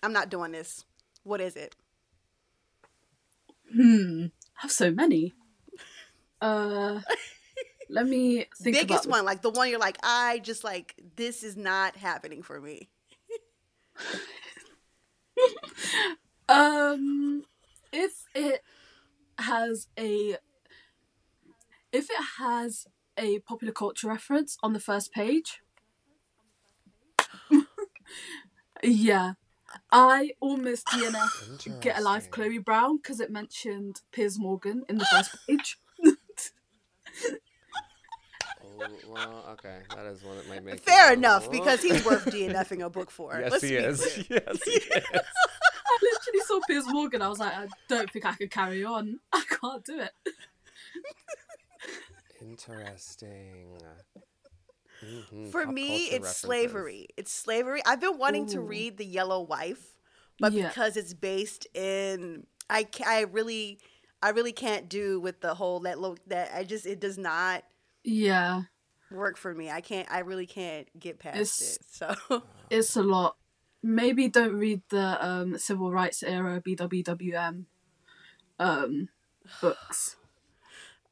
[0.02, 0.84] i'm not doing this
[1.22, 1.74] what is it
[3.74, 4.26] Hmm.
[4.56, 5.32] I have so many.
[6.40, 7.00] Uh,
[7.88, 8.76] let me think.
[8.76, 12.42] About biggest one, like the one you're like, I just like this is not happening
[12.42, 12.88] for me.
[16.48, 17.44] Um,
[17.92, 18.62] if it
[19.38, 20.36] has a,
[21.92, 22.86] if it has
[23.18, 25.62] a popular culture reference on the first page,
[28.82, 29.34] yeah,
[29.90, 35.04] I almost DNF Get a Life Chloe Brown because it mentioned Piers Morgan in the
[35.06, 35.78] first page.
[38.64, 42.84] oh, well, okay, that is one that might make fair enough because he's worth DNFing
[42.84, 43.38] a book for.
[43.38, 44.24] Yes, Let's he is.
[44.30, 45.04] Yes, he is.
[45.94, 47.22] I literally saw Piers Morgan.
[47.22, 49.20] I was like, I don't think I could carry on.
[49.32, 50.10] I can't do it.
[52.40, 53.78] Interesting.
[55.04, 55.46] Mm-hmm.
[55.50, 56.36] For Pop me, it's references.
[56.36, 57.06] slavery.
[57.16, 57.80] It's slavery.
[57.86, 58.52] I've been wanting Ooh.
[58.52, 59.96] to read The Yellow Wife,
[60.40, 60.68] but yeah.
[60.68, 63.78] because it's based in, I I really,
[64.22, 67.64] I really can't do with the whole that look that I just it does not
[68.02, 68.62] Yeah.
[69.10, 69.70] work for me.
[69.70, 70.10] I can't.
[70.10, 71.84] I really can't get past It's- it.
[72.28, 73.36] So It's a lot.
[73.86, 77.64] Maybe don't read the um, civil rights era BWWM
[78.58, 79.08] um,
[79.60, 80.16] books.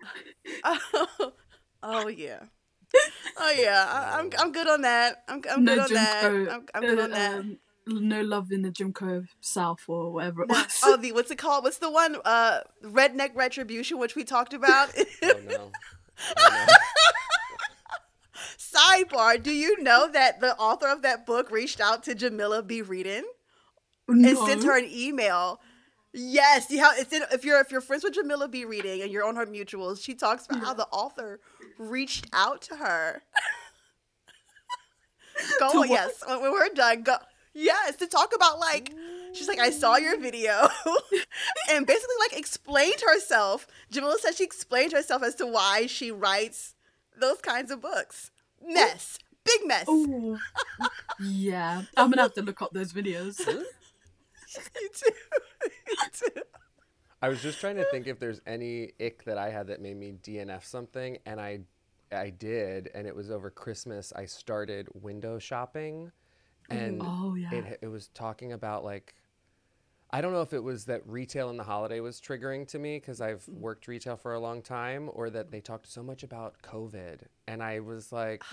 [0.65, 1.33] oh,
[1.83, 2.41] oh yeah.
[3.37, 5.23] Oh yeah, I, I'm I'm good on that.
[5.29, 6.21] I'm I'm no good on Jim that.
[6.23, 6.47] Crow.
[6.51, 7.35] I'm, I'm good uh, on that.
[7.41, 10.55] um, no love in the Jim Crow South or whatever it No.
[10.55, 10.81] was.
[10.83, 11.65] Oh, the what's it called?
[11.65, 12.17] What's the one?
[12.25, 14.91] Uh, redneck retribution, which we talked about.
[15.23, 15.71] Oh no.
[16.39, 16.67] Oh, no.
[18.73, 22.83] Sidebar: Do you know that the author of that book reached out to Jamila B.
[22.83, 23.23] Reedon
[24.09, 25.61] and sent her an email?
[26.15, 26.99] Yes, you have.
[26.99, 28.65] It's in, if you're if you're friends with Jamila B.
[28.65, 31.41] Reading and you're on her mutuals, she talks about how the author
[31.79, 33.23] reached out to her.
[35.59, 37.17] go To yes, when when we're done, go
[37.55, 38.93] yes to talk about like
[39.33, 40.53] she's like I saw your video
[41.71, 43.67] and basically like explained herself.
[43.91, 46.75] Jamila said she explained herself as to why she writes
[47.19, 48.31] those kinds of books.
[48.67, 49.89] Mess, big mess.
[49.89, 50.39] Ooh.
[51.21, 53.41] yeah, I'm gonna have to look up those videos.
[54.55, 55.11] You too.
[55.89, 56.43] you too.
[57.23, 59.97] I was just trying to think if there's any ick that I had that made
[59.97, 61.61] me DNF something, and I,
[62.15, 64.13] I did, and it was over Christmas.
[64.15, 66.13] I started window shopping,
[66.69, 67.51] and Oh, yeah.
[67.55, 69.15] it it was talking about like,
[70.13, 72.99] I don't know if it was that retail in the holiday was triggering to me
[72.99, 76.61] because I've worked retail for a long time, or that they talked so much about
[76.63, 78.43] COVID, and I was like.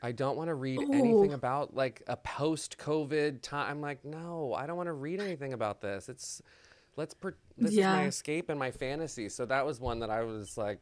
[0.00, 3.68] I don't want to read anything about like a post-COVID time.
[3.68, 6.08] I'm like, no, I don't want to read anything about this.
[6.08, 6.40] It's
[6.94, 9.28] let's per- this is my escape and my fantasy.
[9.28, 10.78] So that was one that I was like,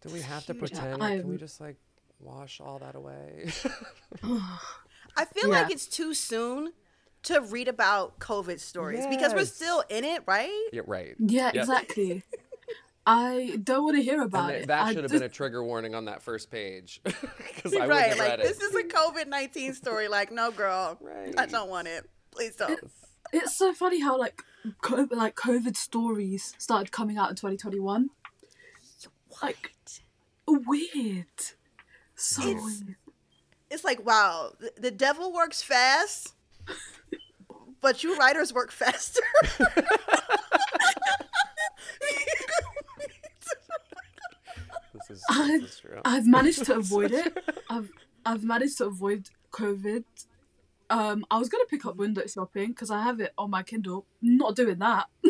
[0.00, 1.02] do we have to pretend?
[1.02, 1.76] or Can we just like
[2.18, 3.50] wash all that away?
[5.16, 6.72] I feel like it's too soon
[7.24, 10.50] to read about COVID stories because we're still in it, right?
[10.72, 11.14] yeah, right.
[11.18, 11.54] Yeah, Yep.
[11.56, 12.22] exactly.
[13.06, 14.66] I don't want to hear about th- it.
[14.68, 17.86] that I should have just- been a trigger warning on that first page because I
[17.86, 18.08] wouldn't right.
[18.08, 20.08] have Like read this is a COVID nineteen story.
[20.08, 20.98] Like, no, girl,
[21.36, 22.08] I don't want it.
[22.30, 22.80] Please don't.
[23.32, 24.40] It's so funny how like
[24.82, 28.08] COVID, like COVID stories started coming out in 2021.
[29.42, 29.72] Like
[30.46, 31.26] weird,
[32.14, 32.96] so It's- weird.
[33.70, 36.33] It's like, wow, the, the devil works fast,
[37.80, 39.20] but you writers work faster.
[44.92, 46.00] This is, I- this is true.
[46.04, 47.36] I've managed to avoid it.
[47.68, 47.90] I've
[48.24, 50.04] I've managed to avoid COVID.
[50.90, 54.06] Um, I was gonna pick up window shopping because I have it on my Kindle.
[54.22, 55.06] Not doing that.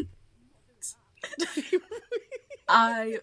[2.69, 3.19] I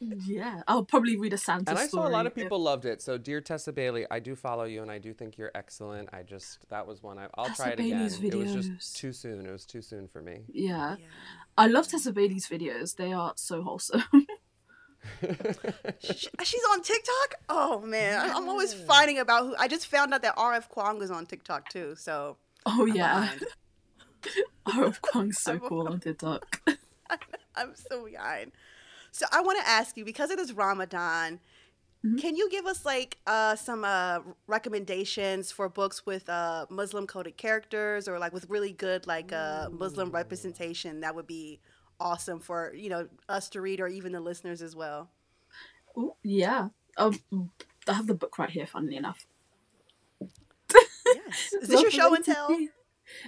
[0.00, 2.02] yeah, I'll probably read a Santa and I story.
[2.04, 3.00] saw a lot of if- people loved it.
[3.02, 6.08] So, dear Tessa Bailey, I do follow you, and I do think you're excellent.
[6.12, 7.90] I just that was one I, I'll Tessa try it again.
[7.98, 8.76] Bailey's It was videos.
[8.76, 9.46] just too soon.
[9.46, 10.40] It was too soon for me.
[10.52, 10.96] Yeah.
[11.56, 12.96] I love Tessa Bailey's videos.
[12.96, 14.02] They are so wholesome.
[15.22, 17.34] Sh- She's on TikTok.
[17.48, 19.56] Oh man, I- I'm always fighting about who.
[19.58, 21.94] I just found out that RF Kuang is on TikTok too.
[21.96, 26.60] So oh I'm yeah, RF Arab Kuang's so cool on TikTok.
[27.54, 28.52] I'm so behind.
[29.16, 31.40] So I want to ask you because it is Ramadan.
[32.04, 32.20] Mhm.
[32.20, 37.36] Can you give us like uh, some uh, recommendations for books with uh, Muslim coded
[37.38, 41.00] characters or like with really good like uh, Muslim representation?
[41.00, 41.60] That would be
[41.98, 45.10] awesome for you know us to read or even the listeners as well.
[45.96, 46.68] Ooh, yeah.
[46.98, 47.18] Um,
[47.88, 48.66] I have the book right here.
[48.66, 49.26] Funnily enough.
[51.12, 51.52] Yes.
[51.62, 52.68] Is this your show and tell?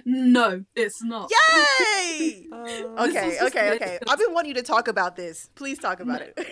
[0.05, 1.29] No, it's not.
[1.31, 2.45] Yay!
[2.51, 3.81] Uh, This Okay, okay, good.
[3.81, 3.99] okay.
[4.07, 5.49] I've been wanting you to talk about this.
[5.55, 6.37] Please talk about it.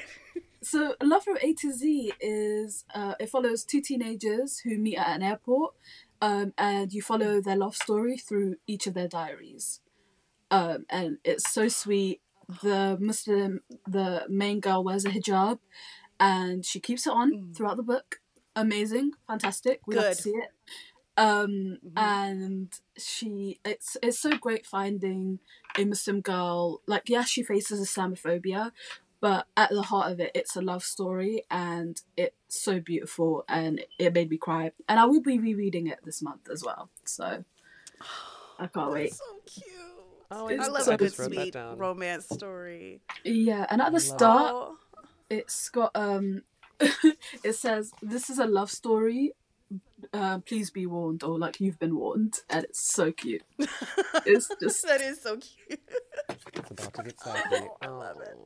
[0.63, 5.15] So, Love from A to Z is uh, it follows two teenagers who meet at
[5.15, 5.75] an airport,
[6.19, 9.81] um, and you follow their love story through each of their diaries.
[10.51, 12.21] Um, and it's so sweet.
[12.63, 15.59] The Muslim, the main girl wears a hijab,
[16.19, 18.19] and she keeps it on throughout the book.
[18.55, 19.81] Amazing, fantastic.
[19.85, 20.49] We love to see it.
[21.17, 21.93] Um, Mhm.
[21.97, 25.39] and she, it's it's so great finding
[25.77, 26.81] a Muslim girl.
[26.85, 28.71] Like, yes, she faces Islamophobia,
[29.19, 33.81] but at the heart of it it's a love story and it's so beautiful and
[33.97, 37.43] it made me cry and i will be rereading it this month as well so
[38.59, 39.65] i can't wait so cute.
[40.29, 43.01] Oh, I It's love so a good just wrote that sweet romance story.
[43.23, 44.77] yeah and at the love start Oh,
[45.29, 46.43] it's got um
[46.79, 49.33] it says this is a love story
[50.13, 53.41] uh, please be warned or like you've been warned and it's so cute
[54.25, 55.79] it's just that is so cute.
[56.29, 57.55] It's about to get sappy.
[57.55, 58.37] Oh, I love it.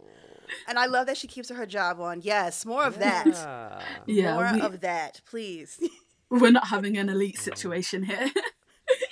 [0.67, 2.21] And I love that she keeps hijab on.
[2.21, 3.25] Yes, more of that.
[3.25, 3.81] Yeah.
[4.07, 5.79] yeah more we, of that, please.
[6.29, 8.31] we're not having an elite situation here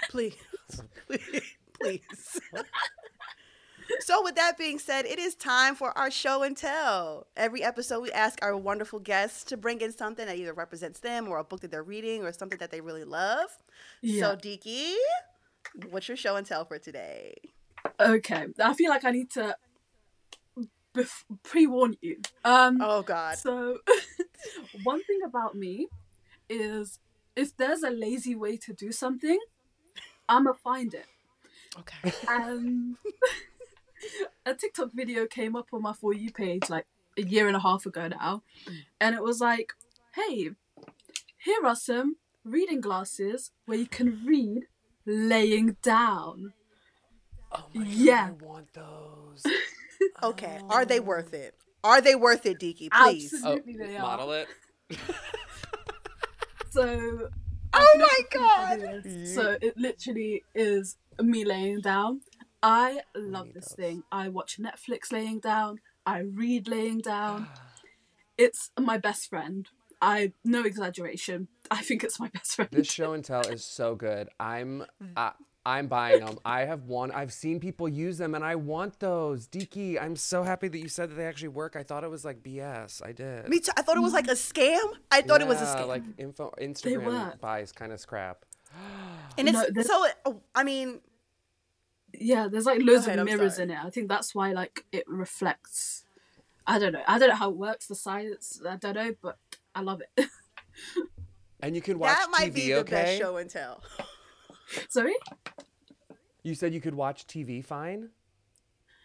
[0.10, 0.36] please.
[1.08, 1.42] please.
[1.82, 2.02] Please.
[4.00, 7.28] So with that being said, it is time for our show and tell.
[7.36, 11.28] Every episode, we ask our wonderful guests to bring in something that either represents them
[11.28, 13.50] or a book that they're reading or something that they really love.
[14.02, 14.22] Yeah.
[14.22, 14.94] So, Deeqy,
[15.90, 17.36] what's your show and tell for today?
[18.00, 19.56] Okay, I feel like I need to
[20.96, 22.18] bef- pre-warn you.
[22.44, 23.38] Um, oh God!
[23.38, 23.80] So,
[24.84, 25.88] one thing about me
[26.50, 27.00] is
[27.36, 29.40] if there's a lazy way to do something,
[30.28, 31.06] I'ma find it.
[31.78, 32.12] Okay.
[32.28, 32.98] Um,
[34.46, 36.86] a TikTok video came up on my For You page like
[37.18, 38.78] a year and a half ago now, mm.
[39.00, 39.74] and it was like,
[40.16, 40.52] "Hey,
[41.38, 44.68] here are some reading glasses where you can read
[45.06, 46.54] laying down."
[47.52, 48.30] Oh my yeah.
[48.30, 49.44] God, I want those.
[50.24, 50.68] okay, oh.
[50.70, 51.56] are they worth it?
[51.84, 52.90] Are they worth it, Deeqy?
[52.92, 53.34] Please.
[53.34, 54.02] Absolutely, oh, they are.
[54.02, 54.48] Model it.
[56.72, 57.30] so.
[57.72, 59.04] Oh my god!
[59.28, 62.22] So it literally is me laying down.
[62.62, 64.04] I love this thing.
[64.12, 65.80] I watch Netflix laying down.
[66.06, 67.48] I read laying down.
[68.38, 69.68] it's my best friend.
[70.02, 71.48] I no exaggeration.
[71.72, 72.70] I think it's my best friend.
[72.72, 74.30] This show and tell is so good.
[74.40, 75.32] I'm uh,
[75.66, 76.40] I'm buying them.
[76.46, 77.12] I have one.
[77.12, 79.48] I've seen people use them, and I want those.
[79.48, 81.76] Deeqy, I'm so happy that you said that they actually work.
[81.76, 83.06] I thought it was like BS.
[83.06, 83.48] I did.
[83.50, 83.72] Me too.
[83.78, 84.80] I thought it was like a scam.
[85.12, 85.88] I thought yeah, it was a scam.
[85.88, 88.46] Like info Instagram buys kind of scrap.
[89.38, 90.08] and it's no, so.
[90.26, 91.02] Oh, I mean,
[92.14, 93.78] yeah, there's like loads ahead, of mirrors in it.
[93.84, 96.04] I think that's why like it reflects.
[96.66, 97.04] I don't know.
[97.08, 97.88] I don't know how it works.
[97.88, 98.62] The science.
[98.68, 99.38] I don't know, but
[99.76, 100.26] I love it.
[101.60, 102.92] and you can watch that might TV, be the okay?
[102.92, 103.84] best show and tell.
[104.88, 105.16] Sorry?
[106.44, 108.10] You said you could watch TV fine?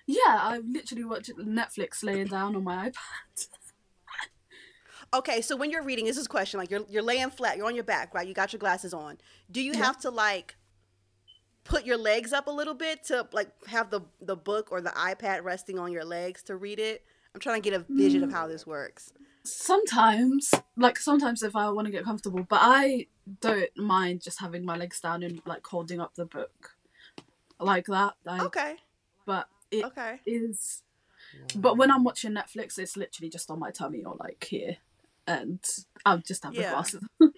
[0.06, 3.48] Yeah, I literally watch Netflix laying down on my iPad.
[5.14, 7.66] okay, so when you're reading, this is a question like you're you're laying flat, you're
[7.66, 8.26] on your back, right?
[8.26, 9.18] You got your glasses on.
[9.50, 9.84] Do you yeah.
[9.84, 10.56] have to like
[11.64, 14.90] put your legs up a little bit to like have the the book or the
[14.90, 17.02] iPad resting on your legs to read it?
[17.34, 18.24] I'm trying to get a vision mm.
[18.24, 19.12] of how this works.
[19.42, 23.08] Sometimes, like sometimes if I want to get comfortable, but I
[23.40, 26.76] don't mind just having my legs down and like holding up the book
[27.58, 28.14] like that.
[28.24, 28.76] Like, okay.
[29.26, 30.20] But it okay.
[30.26, 30.82] is.
[31.56, 34.76] But when I'm watching Netflix, it's literally just on my tummy or like here,
[35.26, 35.58] and
[36.06, 36.62] I'll just have yeah.
[36.62, 37.04] the glasses.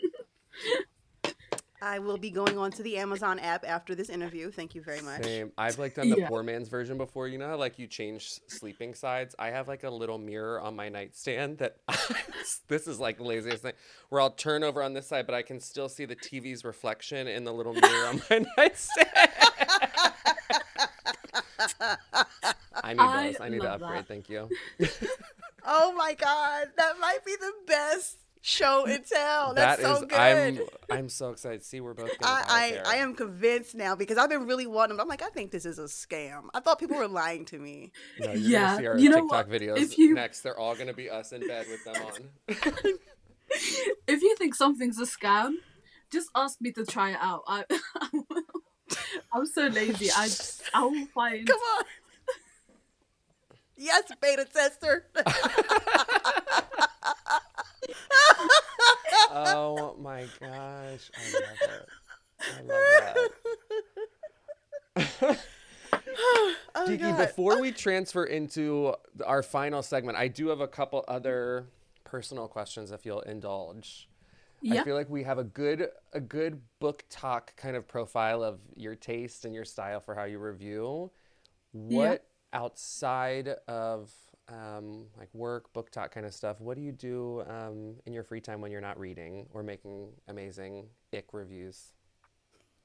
[1.86, 4.50] I will be going on to the Amazon app after this interview.
[4.50, 5.22] Thank you very much.
[5.22, 5.52] Same.
[5.56, 6.28] I've like done the yeah.
[6.28, 7.28] poor man's version before.
[7.28, 9.36] You know how like you change sleeping sides?
[9.38, 11.76] I have like a little mirror on my nightstand that
[12.68, 13.72] this is like the laziest thing
[14.08, 17.28] where I'll turn over on this side, but I can still see the TV's reflection
[17.28, 19.08] in the little mirror on my nightstand.
[22.82, 23.40] I need I those.
[23.40, 24.00] I need to upgrade.
[24.00, 24.08] That.
[24.08, 24.48] Thank you.
[25.64, 28.16] oh my god, that might be the best
[28.46, 29.54] show and tell.
[29.54, 30.18] That's that is, so good.
[30.18, 31.64] I'm I'm so excited.
[31.64, 32.10] See, we're both.
[32.22, 35.00] I I, I, am convinced now because I've been really wanting.
[35.00, 36.44] I'm like, I think this is a scam.
[36.54, 37.92] I thought people were lying to me.
[38.20, 39.60] No, you're yeah, gonna see our you know TikTok what?
[39.60, 40.14] videos if you...
[40.14, 40.42] next.
[40.42, 42.30] They're all gonna be us in bed with them on.
[44.06, 45.54] if you think something's a scam,
[46.12, 47.42] just ask me to try it out.
[47.48, 47.64] I,
[49.34, 50.10] I'm so lazy.
[50.10, 50.28] I
[50.72, 51.46] I will find.
[51.46, 51.84] Come on.
[53.78, 55.06] Yes, beta tester
[59.30, 61.10] oh my gosh.
[61.14, 61.88] I love it.
[62.40, 62.84] I love
[64.96, 65.38] that.
[66.74, 68.94] oh, before we transfer into
[69.24, 71.66] our final segment, I do have a couple other
[72.04, 74.08] personal questions if you'll indulge.
[74.62, 74.80] Yeah.
[74.80, 78.94] I feel like we have a good a good BookTok kind of profile of your
[78.94, 81.10] taste and your style for how you review.
[81.72, 82.58] What yeah.
[82.58, 84.10] outside of
[84.48, 88.40] um, like work, BookTok kind of stuff, what do you do um, in your free
[88.40, 91.92] time when you're not reading or making amazing ick reviews?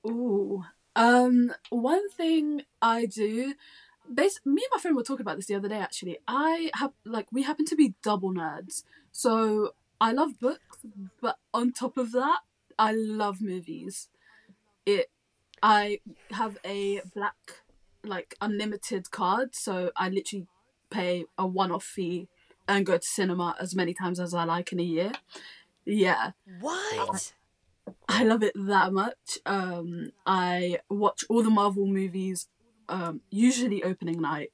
[0.05, 0.63] Ooh,
[0.95, 3.53] um, one thing I do,
[4.09, 5.77] bas- me and my friend were talking about this the other day.
[5.77, 10.79] Actually, I have like we happen to be double nerds, so I love books,
[11.21, 12.39] but on top of that,
[12.79, 14.09] I love movies.
[14.85, 15.11] It,
[15.61, 15.99] I
[16.31, 17.61] have a black
[18.03, 20.47] like unlimited card, so I literally
[20.91, 22.27] pay a one-off fee
[22.67, 25.11] and go to cinema as many times as I like in a year.
[25.85, 26.31] Yeah.
[26.59, 27.33] What?
[28.07, 29.39] I love it that much.
[29.45, 32.47] Um, I watch all the Marvel movies,
[32.87, 34.51] um, usually opening night.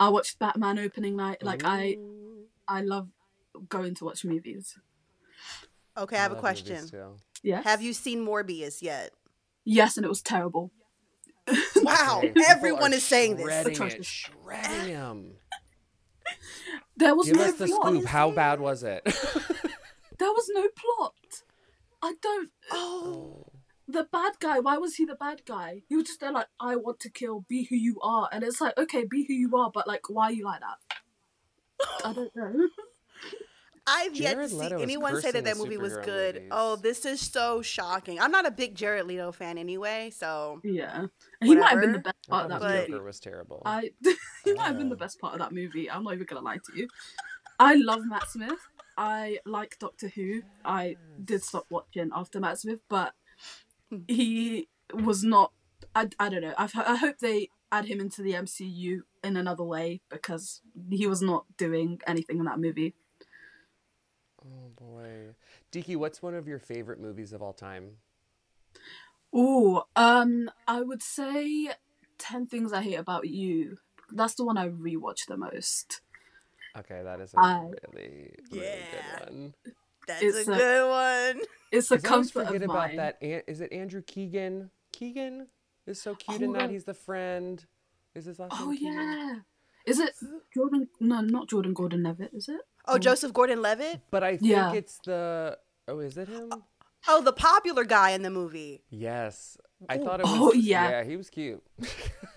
[0.00, 1.42] I watched Batman opening night.
[1.42, 1.68] Like Ooh.
[1.68, 1.98] I,
[2.66, 3.08] I love
[3.68, 4.76] going to watch movies.
[5.96, 6.88] Okay, I have I a question.
[7.42, 7.62] Yeah.
[7.62, 9.12] Have you seen Morbius yet?
[9.64, 10.72] Yes, and it was terrible.
[11.84, 13.66] Wow, everyone is saying this.
[13.80, 15.32] It, shredding him.
[16.96, 17.86] There was Give no us the plot.
[17.94, 18.04] scoop.
[18.06, 19.02] How bad was it?
[20.18, 21.14] there was no plot.
[22.02, 22.50] I don't.
[22.70, 23.46] Oh.
[23.88, 24.60] the bad guy.
[24.60, 25.82] Why was he the bad guy?
[25.88, 27.44] He was just there like, I want to kill.
[27.48, 30.26] Be who you are, and it's like, okay, be who you are, but like, why
[30.26, 30.78] are you like that?
[32.04, 32.68] I don't know.
[33.86, 36.36] I've yet to see anyone say that that movie was good.
[36.36, 36.48] Movies.
[36.50, 38.18] Oh, this is so shocking.
[38.18, 41.06] I'm not a big Jared Leto fan anyway, so yeah,
[41.42, 42.92] he might have been the best part of that movie.
[42.92, 43.62] Joker was terrible.
[43.66, 43.90] I
[44.44, 45.90] he might have been the best part of that movie.
[45.90, 46.88] I'm not even gonna lie to you.
[47.58, 48.58] I love Matt Smith.
[48.96, 50.42] I like Doctor Who.
[50.64, 53.12] I did stop watching after Matt Smith, but
[53.90, 53.98] hmm.
[54.08, 55.52] he was not.
[55.94, 56.54] I, I don't know.
[56.56, 61.20] I've, I hope they add him into the MCU in another way because he was
[61.20, 62.94] not doing anything in that movie.
[64.46, 65.34] Oh boy,
[65.72, 67.96] Deeqy, what's one of your favorite movies of all time?
[69.32, 71.70] Oh, um, I would say
[72.18, 73.78] Ten Things I Hate About You.
[74.12, 76.02] That's the one I rewatch the most.
[76.76, 77.60] Okay, that is a I,
[77.92, 79.18] really, really yeah.
[79.20, 79.54] good one.
[80.06, 81.46] That's it's a, a good one.
[81.72, 82.96] It's a comfort forget of about mine.
[82.96, 83.18] that.
[83.20, 84.70] Is it Andrew Keegan?
[84.92, 85.46] Keegan
[85.86, 86.70] is so cute oh, in that.
[86.70, 87.64] He's the friend.
[88.14, 88.92] Is his last oh, name?
[88.92, 89.34] Oh yeah.
[89.86, 90.14] Is it
[90.52, 90.88] Jordan?
[91.00, 92.30] No, not Jordan Gordon Levitt.
[92.34, 92.60] Is it?
[92.86, 94.00] Oh, Joseph Gordon Levitt.
[94.10, 94.72] But I think yeah.
[94.72, 95.58] it's the.
[95.88, 96.52] Oh, is it him?
[97.06, 98.82] Oh, the popular guy in the movie.
[98.90, 99.58] Yes,
[99.88, 100.32] I thought it was.
[100.34, 101.62] Oh yeah, yeah, he was cute.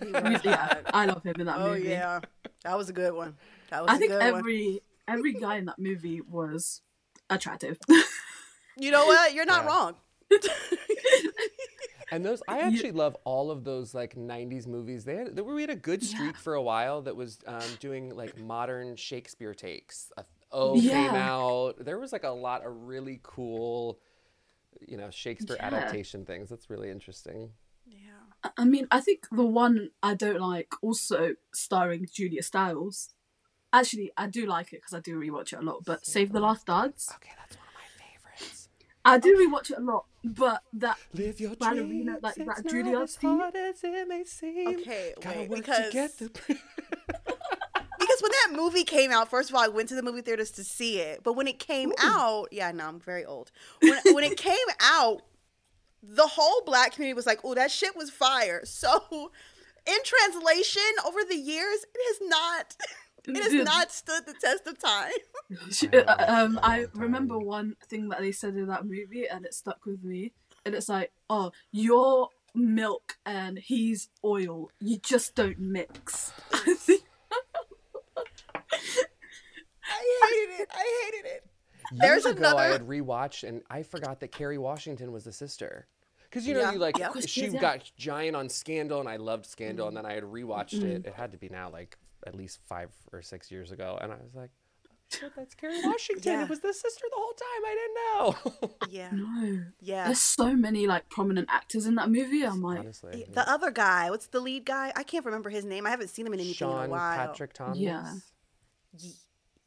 [0.02, 1.88] yeah, I love him in that oh, movie.
[1.88, 2.20] Oh yeah,
[2.64, 3.36] that was a good one.
[3.70, 3.90] That was.
[3.90, 4.72] I think every
[5.06, 5.16] one.
[5.16, 6.82] every guy in that movie was
[7.30, 7.78] attractive.
[8.76, 9.34] you know what?
[9.34, 9.68] You're not yeah.
[9.68, 9.94] wrong.
[12.12, 15.04] and those, I actually love all of those like '90s movies.
[15.04, 16.40] They had, we had a good streak yeah.
[16.40, 20.12] for a while that was um, doing like modern Shakespeare takes.
[20.50, 20.92] O yeah.
[20.92, 21.84] came out.
[21.84, 23.98] There was like a lot of really cool,
[24.86, 25.66] you know, Shakespeare yeah.
[25.66, 26.48] adaptation things.
[26.48, 27.50] That's really interesting.
[27.86, 28.50] Yeah.
[28.56, 33.14] I mean, I think the one I don't like, also starring Julia Stiles.
[33.72, 35.84] Actually, I do like it because I do rewatch it a lot.
[35.84, 37.10] But Save the Last Dance.
[37.16, 38.68] Okay, that's one of my favorites.
[39.04, 43.40] I do rewatch it a lot, but that Live your ballerina, like that Julia scene.
[43.42, 46.58] Okay, wait, because because when
[48.48, 51.00] that movie came out, first of all, I went to the movie theaters to see
[51.00, 51.22] it.
[51.22, 51.94] But when it came Ooh.
[52.00, 53.50] out, yeah, no, I'm very old.
[53.80, 55.22] When, when it came out,
[56.02, 59.30] the whole black community was like, "Oh, that shit was fire." So,
[59.86, 62.76] in translation, over the years, it has not.
[63.26, 65.12] It has not stood the test of time.
[65.92, 69.84] Uh, um, I remember one thing that they said in that movie, and it stuck
[69.84, 70.32] with me.
[70.64, 74.70] And it's like, "Oh, you're milk and he's oil.
[74.80, 76.76] You just don't mix." I
[80.22, 80.68] hated it.
[80.72, 81.46] I hated it.
[81.90, 82.60] Years There's ago, another.
[82.60, 85.86] I had rewatched, and I forgot that Kerry Washington was the sister.
[86.28, 86.72] Because you know, yeah.
[86.72, 87.10] you like yeah.
[87.24, 89.88] she got giant on Scandal, and I loved Scandal, mm.
[89.88, 90.84] and then I had rewatched mm.
[90.84, 91.06] it.
[91.06, 91.96] It had to be now, like
[92.26, 94.50] at least five or six years ago, and I was like,
[95.22, 96.32] oh, "That's Kerry Washington.
[96.32, 96.42] Yeah.
[96.42, 97.64] It was the sister the whole time.
[97.64, 99.10] I didn't know." yeah.
[99.10, 99.64] No.
[99.80, 100.04] Yeah.
[100.04, 102.42] There's so many like prominent actors in that movie.
[102.42, 104.10] I'm like, honestly, the other guy.
[104.10, 104.92] What's the lead guy?
[104.94, 105.86] I can't remember his name.
[105.86, 107.16] I haven't seen him in anything Sean in a while.
[107.16, 107.78] Patrick Thomas.
[107.78, 108.12] Yeah.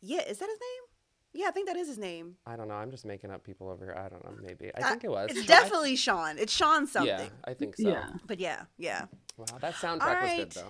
[0.02, 0.91] Yeah, is that his name?
[1.34, 2.36] Yeah, I think that is his name.
[2.45, 2.74] I don't know.
[2.74, 3.95] I'm just making up people over here.
[3.97, 4.34] I don't know.
[4.41, 4.70] Maybe.
[4.76, 5.30] I uh, think it was.
[5.30, 5.47] It's Sean.
[5.47, 6.38] definitely Sean.
[6.38, 7.08] It's Sean something.
[7.08, 7.88] Yeah, I think so.
[7.88, 8.10] Yeah.
[8.28, 9.06] But yeah, yeah.
[9.38, 10.45] Wow, that soundtrack right.
[10.45, 10.66] was good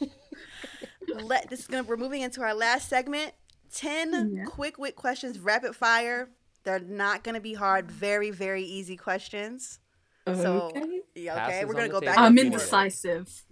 [0.00, 0.08] though.
[1.22, 1.84] Let this is gonna.
[1.84, 3.32] We're moving into our last segment.
[3.74, 4.44] Ten yeah.
[4.44, 6.28] quick wit questions, rapid fire.
[6.64, 7.90] They're not gonna be hard.
[7.90, 9.80] Very very easy questions.
[10.26, 10.40] Okay.
[10.40, 10.72] So
[11.14, 11.40] yeah, okay.
[11.40, 12.12] Passes we're gonna go table.
[12.12, 12.18] back.
[12.18, 13.44] I'm indecisive.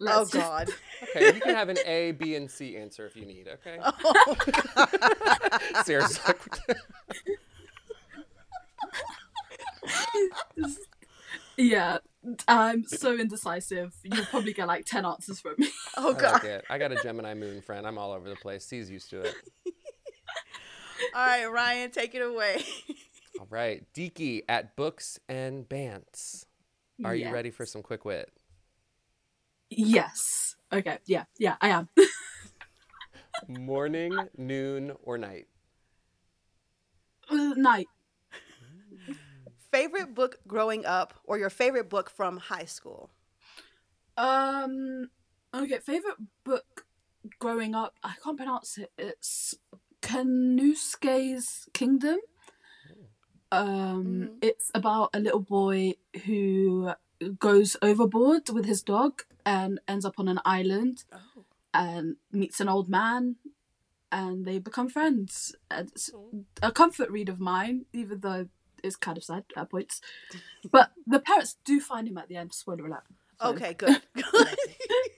[0.00, 0.68] Oh, Let's oh God.
[1.02, 3.48] okay, you can have an A, B, and C answer if you need.
[3.48, 3.78] Okay.
[4.76, 6.34] Oh, Seriously.
[11.56, 11.98] yeah,
[12.48, 13.94] I'm so indecisive.
[14.02, 15.68] You'll probably get like ten answers from me.
[15.96, 16.44] Oh God.
[16.44, 17.86] I, like I got a Gemini moon friend.
[17.86, 18.64] I'm all over the place.
[18.64, 19.34] C's used to it.
[21.14, 22.64] all right, Ryan, take it away.
[23.38, 26.46] all right, Deeqy at Books and Bants.
[27.04, 27.28] Are yes.
[27.28, 28.30] you ready for some quick wit?
[29.76, 30.56] Yes.
[30.72, 30.98] Okay.
[31.06, 31.24] Yeah.
[31.38, 31.88] Yeah, I am.
[33.48, 35.46] Morning, noon, or night?
[37.30, 37.86] Uh, night.
[39.70, 43.10] Favorite book growing up or your favorite book from high school?
[44.16, 45.10] Um
[45.52, 46.86] okay, favorite book
[47.40, 48.92] growing up, I can't pronounce it.
[48.96, 49.56] It's
[50.00, 52.18] Kanusuke's Kingdom.
[53.50, 54.34] Um mm-hmm.
[54.42, 55.94] it's about a little boy
[56.24, 56.92] who
[57.38, 61.44] goes overboard with his dog and ends up on an island oh.
[61.72, 63.36] and meets an old man
[64.12, 65.54] and they become friends.
[65.70, 66.44] It's oh.
[66.62, 68.48] a comfort read of mine, even though
[68.82, 70.00] it's kind of sad at points.
[70.70, 72.52] But the parents do find him at the end.
[72.52, 73.04] Spoiler alert.
[73.40, 73.48] So.
[73.48, 74.02] Okay, good.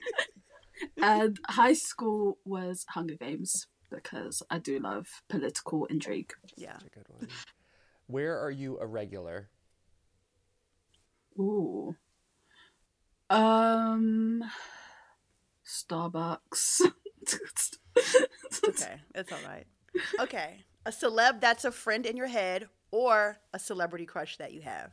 [1.01, 6.33] and high school was Hunger Games because I do love political intrigue.
[6.55, 7.27] Yeah, Such a good one.
[8.07, 9.49] Where are you a regular?
[11.39, 11.95] Ooh.
[13.29, 14.43] Um.
[15.65, 16.81] Starbucks.
[18.67, 19.65] okay, it's all right.
[20.19, 24.61] Okay, a celeb that's a friend in your head, or a celebrity crush that you
[24.61, 24.91] have.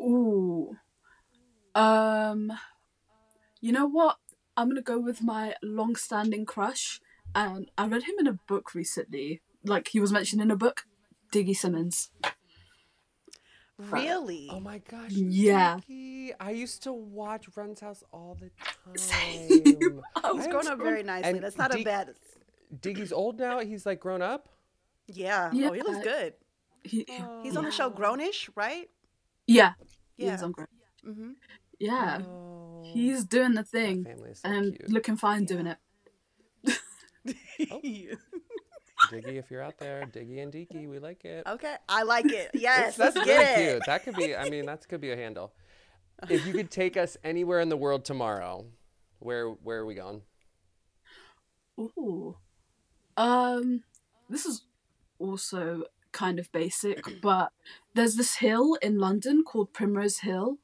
[0.00, 0.76] Ooh.
[1.74, 2.52] Um.
[3.60, 4.16] You know what?
[4.56, 7.00] I'm gonna go with my long-standing crush,
[7.34, 9.40] and I read him in a book recently.
[9.64, 10.86] Like he was mentioned in a book,
[11.32, 12.10] Diggy Simmons.
[13.78, 14.48] Really?
[14.50, 15.10] Oh my gosh.
[15.10, 15.78] Yeah.
[15.88, 16.30] Diggy.
[16.38, 18.50] I used to watch Run's House all the
[18.96, 20.02] time.
[20.24, 21.30] I was grown up very nicely.
[21.30, 22.14] And That's not a bad.
[22.80, 23.60] Diggy's old now.
[23.60, 24.48] He's like grown up.
[25.08, 25.50] Yeah.
[25.52, 25.70] Yeah.
[25.70, 26.34] Oh, he looks good.
[26.84, 27.06] He,
[27.42, 28.88] He's on the show Grownish, right?
[29.46, 29.72] yeah.
[30.16, 30.32] Yeah.
[30.32, 30.68] He's on great.
[31.06, 31.30] Mm-hmm.
[31.78, 32.20] Yeah.
[32.24, 34.90] Oh, He's doing the thing family is so and cute.
[34.90, 35.78] looking fine doing it.
[39.12, 41.46] Diggy, if you're out there, Diggy and Deeqy, we like it.
[41.46, 42.50] okay, I like it.
[42.54, 43.70] Yes, That's let's really get it.
[43.72, 43.82] cute.
[43.86, 44.34] That could be.
[44.34, 45.52] I mean, that could be a handle.
[46.28, 48.66] If you could take us anywhere in the world tomorrow,
[49.18, 50.22] where where are we going?
[51.78, 52.36] Ooh.
[53.16, 53.82] Um,
[54.28, 54.62] this is
[55.18, 57.50] also kind of basic, but
[57.94, 60.58] there's this hill in London called Primrose Hill.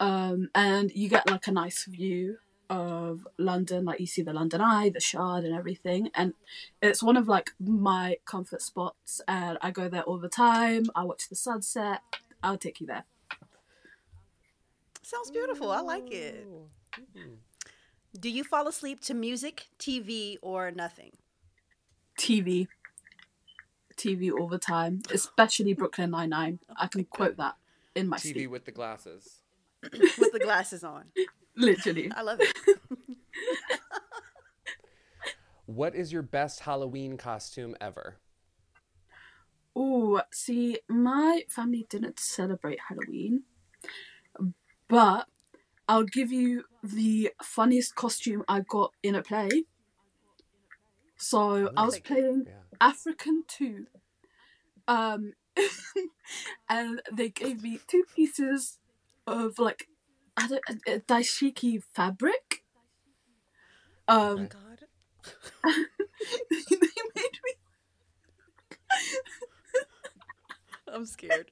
[0.00, 2.38] Um, and you get like a nice view
[2.70, 6.10] of London, like you see the London Eye, the Shard, and everything.
[6.14, 6.34] And
[6.82, 10.86] it's one of like my comfort spots, and I go there all the time.
[10.94, 12.00] I watch the sunset.
[12.42, 13.04] I'll take you there.
[15.02, 15.70] Sounds beautiful.
[15.70, 16.46] I like it.
[18.18, 21.12] Do you fall asleep to music, TV, or nothing?
[22.18, 22.68] TV.
[23.96, 26.58] TV all the time, especially Brooklyn Nine Nine.
[26.76, 27.56] I can quote that
[27.94, 28.50] in my TV sleep.
[28.50, 29.40] with the glasses.
[29.82, 31.04] With the glasses on.
[31.58, 32.10] Literally.
[32.14, 32.56] I love it.
[35.66, 38.16] What is your best Halloween costume ever?
[39.76, 43.42] Oh, see, my family didn't celebrate Halloween,
[44.88, 45.26] but
[45.86, 49.64] I'll give you the funniest costume I got in a play.
[51.18, 52.78] So I was playing Yeah.
[52.80, 53.86] African 2.
[54.88, 55.34] Um,
[56.70, 58.78] and they gave me two pieces
[59.26, 59.88] of like,
[60.38, 62.62] I don't, a, a dashiki fabric.
[64.06, 64.48] Um, Okay.
[64.48, 64.80] God.
[66.50, 66.78] they
[67.16, 67.52] made me
[70.92, 71.50] I'm scared.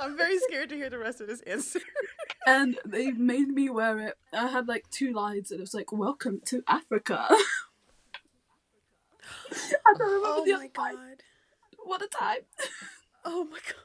[0.00, 1.80] I'm very scared to hear the rest of this answer.
[2.46, 4.14] and they made me wear it.
[4.32, 7.26] I had like two lines, and it was like "Welcome to Africa."
[9.52, 10.94] I don't remember Oh the my other line.
[10.96, 11.22] god.
[11.84, 12.40] What a time!
[13.24, 13.76] Oh my god.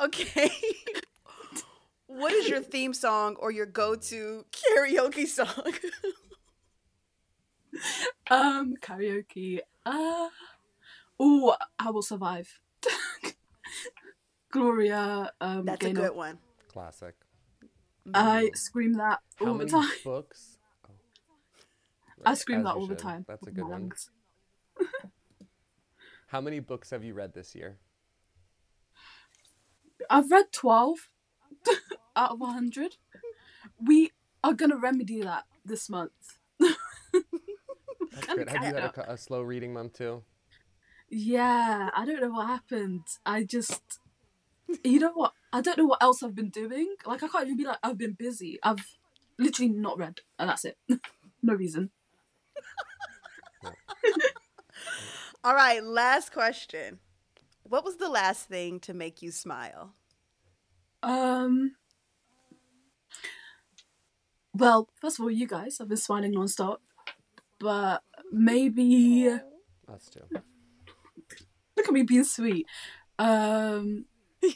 [0.00, 0.50] Okay.
[2.06, 5.74] what is your theme song or your go-to karaoke song?
[8.30, 9.60] Um, karaoke.
[9.84, 10.28] Uh,
[11.18, 12.60] oh, I will survive.
[14.50, 15.32] Gloria.
[15.40, 16.08] Um, That's a Gaynor.
[16.08, 16.38] good one.
[16.68, 17.14] Classic.
[18.14, 19.90] I scream that How all the many time.
[20.04, 20.58] books?
[20.88, 20.92] Oh.
[22.24, 23.24] I scream As that you all the time.
[23.28, 23.92] That's a good my one.
[26.26, 27.76] How many books have you read this year?
[30.12, 31.08] I've read 12
[32.16, 32.96] out of 100.
[33.82, 34.10] We
[34.44, 36.12] are going to remedy that this month.
[36.60, 38.50] That's Kinda.
[38.50, 40.22] Have you had a, a slow reading month too?
[41.08, 43.06] Yeah, I don't know what happened.
[43.24, 43.80] I just.
[44.84, 45.32] You know what?
[45.52, 46.94] I don't know what else I've been doing.
[47.06, 48.58] Like, I can't even be like, I've been busy.
[48.62, 48.86] I've
[49.38, 50.76] literally not read, and that's it.
[51.42, 51.90] no reason.
[55.44, 57.00] All right, last question.
[57.64, 59.94] What was the last thing to make you smile?
[61.02, 61.76] Um.
[64.54, 66.78] Well, first of all, you guys have been smiling nonstop,
[67.58, 69.28] but maybe
[69.88, 70.20] Us too.
[71.76, 72.66] look at me being sweet.
[73.18, 74.04] Um.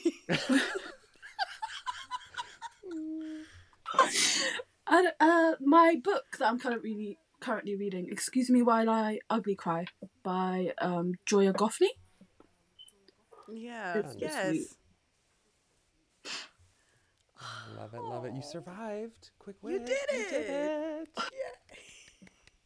[4.89, 9.55] I don't- uh, my book that I'm currently currently reading, "Excuse Me While I Ugly
[9.57, 9.87] Cry"
[10.23, 11.91] by um, Joya Goffney.
[13.53, 13.99] Yeah.
[13.99, 14.49] It's so yes.
[14.49, 14.69] sweet.
[17.77, 18.35] Love it, love it.
[18.35, 19.31] You survived.
[19.39, 19.85] Quick You win.
[19.85, 21.09] did You did it.
[21.17, 21.29] it.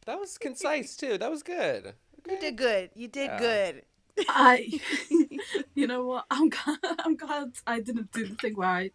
[0.05, 1.17] That was concise too.
[1.17, 1.93] That was good.
[2.29, 2.89] You did good.
[2.95, 3.37] You did Yeah.
[3.39, 3.83] good.
[4.29, 4.79] I,
[5.75, 6.25] you know what?
[6.31, 8.91] I'm glad, I'm glad I didn't do the thing where I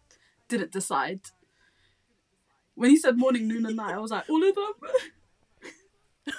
[0.47, 1.21] didn't decide.
[2.75, 4.73] When he said morning, noon, and night, I was like, all of them.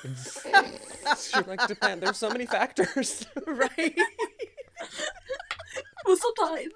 [1.19, 2.03] Should like depend.
[2.03, 3.27] There's so many factors.
[3.47, 3.99] right?
[6.07, 6.73] well, sometimes.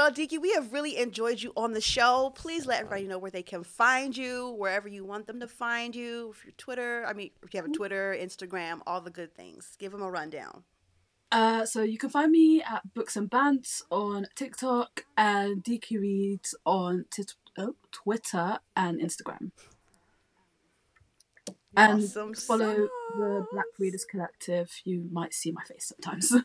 [0.00, 2.32] Well, Deeqy, we have really enjoyed you on the show.
[2.34, 5.94] Please let everybody know where they can find you, wherever you want them to find
[5.94, 6.30] you.
[6.30, 9.76] If you're Twitter, I mean, if you have a Twitter, Instagram, all the good things.
[9.78, 10.64] Give them a rundown.
[11.30, 16.54] Uh, so you can find me at Books and Bants on TikTok and DQ Reads
[16.64, 17.24] on t-
[17.58, 19.50] oh, Twitter and Instagram.
[21.76, 22.88] And Awesome follow
[23.18, 23.46] the.
[23.52, 24.80] Black Readers Collective.
[24.84, 26.34] You might see my face sometimes.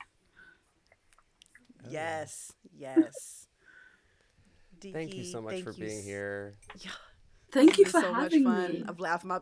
[1.89, 3.44] Yes, yes.
[4.93, 6.55] Thank you so much thank for you being s- here.
[6.79, 6.91] Yeah,
[7.51, 8.71] Thank you for so much having fun.
[8.71, 8.83] me.
[8.87, 9.39] I've laughed my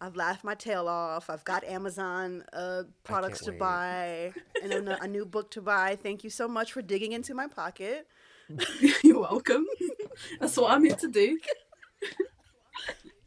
[0.00, 1.28] I've laughed my tail off.
[1.30, 3.58] I've got Amazon uh, products to wait.
[3.58, 4.32] buy
[4.62, 5.96] and a, a new book to buy.
[6.00, 8.06] Thank you so much for digging into my pocket.
[9.02, 9.66] You're welcome.
[10.40, 11.38] That's what I'm here to do.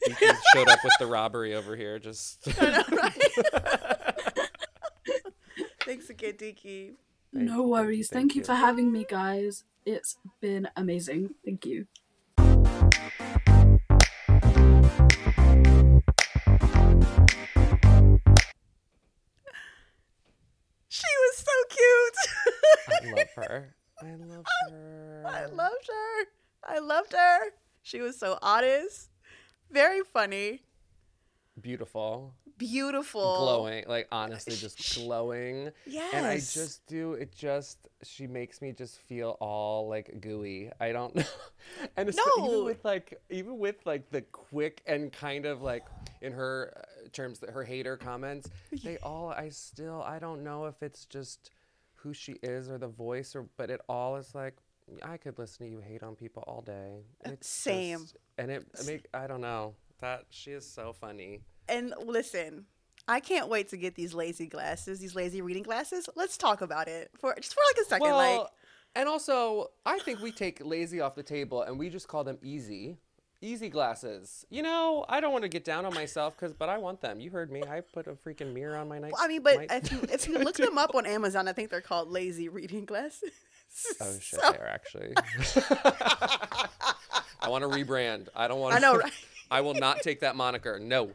[0.06, 2.00] Deke showed up with the robbery over here.
[2.00, 2.42] Just
[5.86, 6.94] Thanks again, Deeqy.
[7.34, 8.10] Thank no worries.
[8.10, 8.46] thank Thank, you you.
[8.46, 9.64] for having me, guys.
[9.86, 11.32] It's been amazing.
[11.44, 11.88] Thank you.
[20.88, 22.18] She was so cute.
[22.90, 23.76] I love her.
[24.02, 25.24] I love her.
[25.26, 26.26] I loved her.
[26.64, 27.40] I loved her.
[27.82, 29.10] She was so honest,
[29.72, 30.62] very funny,
[31.60, 32.34] Beautiful.
[32.62, 35.72] Beautiful, glowing like honestly just glowing.
[35.86, 36.14] Yes.
[36.14, 40.72] and i just do it just she makes me just feel all like gooey.
[40.80, 41.24] I don't know.
[41.98, 42.46] And it's No.
[42.46, 45.86] even with like even with like the quick and kind of like
[46.22, 48.50] in her uh, terms that her hater comments
[48.84, 51.52] they all i still i don't know if it's just
[51.96, 54.56] who she is or the voice or but it all is like
[55.04, 57.04] i could listen to you hate on people all day.
[57.26, 58.00] It's same.
[58.02, 59.76] just- and it make i don't know.
[60.00, 61.42] That she is so funny
[61.72, 62.66] And listen,
[63.08, 66.08] I can't wait to get these lazy glasses, these lazy reading glasses.
[66.16, 68.08] Let's talk about it for just for like a second.
[68.08, 68.48] Well, like,
[68.96, 72.38] and also, I think we take lazy off the table and we just call them
[72.44, 72.98] easy.
[73.44, 74.46] Easy glasses.
[74.52, 77.20] You know, I don't want to get down on myself because, but I want them.
[77.20, 77.64] You heard me.
[77.64, 79.14] I put a freaking mirror on my night.
[79.18, 81.82] I mean, but if you if you look them up on Amazon, I think they're
[81.82, 83.32] called lazy reading glasses.
[84.00, 85.14] oh shit, So- they are actually.
[87.42, 88.28] I want to rebrand.
[88.36, 88.76] I don't want.
[88.76, 89.12] I know, right?
[89.52, 90.80] I will not take that moniker.
[90.80, 91.12] No,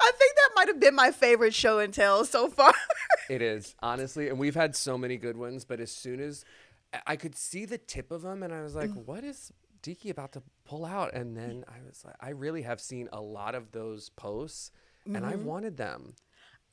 [0.00, 2.72] I think that might have been my favorite show and tell so far.
[3.30, 5.64] it is honestly, and we've had so many good ones.
[5.64, 6.44] But as soon as
[6.92, 9.06] I- I could see the tip of them, and I was like, Mm.
[9.06, 9.52] "What is
[9.82, 13.20] Deeqy about to pull out?" And then I was like, "I really have seen a
[13.20, 14.70] lot of those posts,
[15.06, 15.24] and Mm-hmm.
[15.24, 16.14] I've wanted them."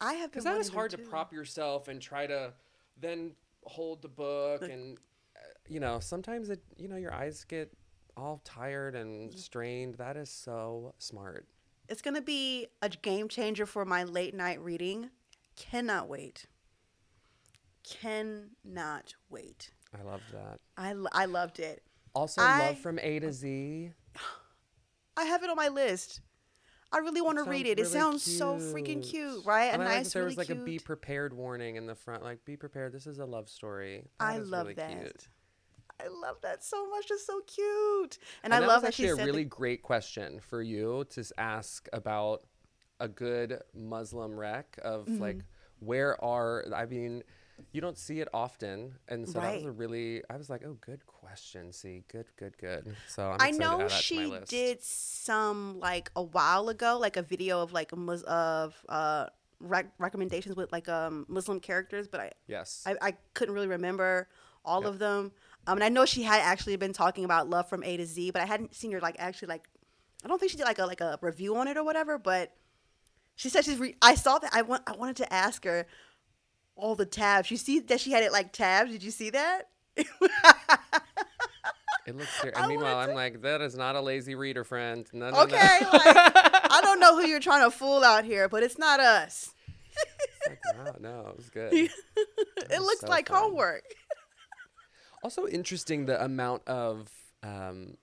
[0.02, 2.54] I have because that is hard to prop yourself and try to
[2.98, 4.98] then hold the book and
[5.36, 7.72] uh, you know sometimes it you know your eyes get
[8.16, 11.46] all tired and strained that is so smart
[11.90, 15.10] It's gonna be a game changer for my late night reading.
[15.56, 16.46] Cannot wait.
[17.84, 19.72] Cannot wait.
[19.98, 21.82] i love that I, I loved it.
[22.14, 23.92] also I- love from a to z
[25.18, 26.22] I have it on my list.
[26.94, 27.72] I really want to read it.
[27.78, 29.66] It really sounds so freaking cute, right?
[29.74, 30.60] and a I like nice, that there really was like cute.
[30.60, 34.06] a be prepared warning in the front like be prepared this is a love story
[34.20, 34.92] I That is love really that.
[35.02, 35.28] cute.
[36.04, 37.08] I love that so much.
[37.12, 39.82] It's so cute, and, And, I that love that actually she a really that- great
[39.84, 42.44] question for you to ask about
[43.00, 45.22] a good Muslim wreck of Mm-hmm.
[45.22, 45.38] like
[45.80, 47.24] where are I mean
[47.72, 50.74] you don't see it often and so that was a really I was like oh
[50.82, 56.12] good question see good good good so I'm I know that she did some like
[56.18, 59.28] a while ago, like a video of like Mus- of uh
[59.62, 64.28] rec- recommendations with like um Muslim characters, but I yes I, I couldn't really remember
[64.66, 64.90] all Yep.
[64.92, 65.32] of them.
[65.68, 68.32] Um, and I know she had actually been talking about Love from A to Z,
[68.32, 69.68] but I hadn't seen her like actually like
[70.24, 72.18] I don't think she did like a like a review on it or whatever.
[72.18, 72.52] But
[73.36, 73.78] she said she's.
[73.78, 74.52] Re- I saw that.
[74.54, 74.84] I want.
[74.88, 75.86] I wanted to ask her
[76.76, 77.52] all the tabs.
[77.52, 78.92] You see that she had it like tabs.
[78.92, 79.64] Did you see that?
[79.96, 80.08] it
[82.16, 85.30] looks I and meanwhile I'm to- like that is not a lazy reader friend no,
[85.30, 85.78] no, okay.
[85.82, 85.90] no.
[85.92, 89.54] like I don't know who you're trying to fool out here, but it's not us.
[90.46, 91.92] It's like, wow, no it was good it
[92.70, 93.42] was looks so like fun.
[93.44, 93.84] homework.
[95.24, 97.10] Also interesting the amount of
[97.44, 97.96] um,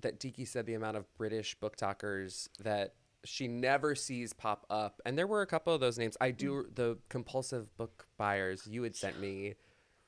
[0.00, 2.94] that Deeqy said the amount of British BookTokers that
[3.24, 6.16] she never sees pop up, and there were a couple of those names.
[6.20, 9.54] I do the compulsive book buyers you had sent me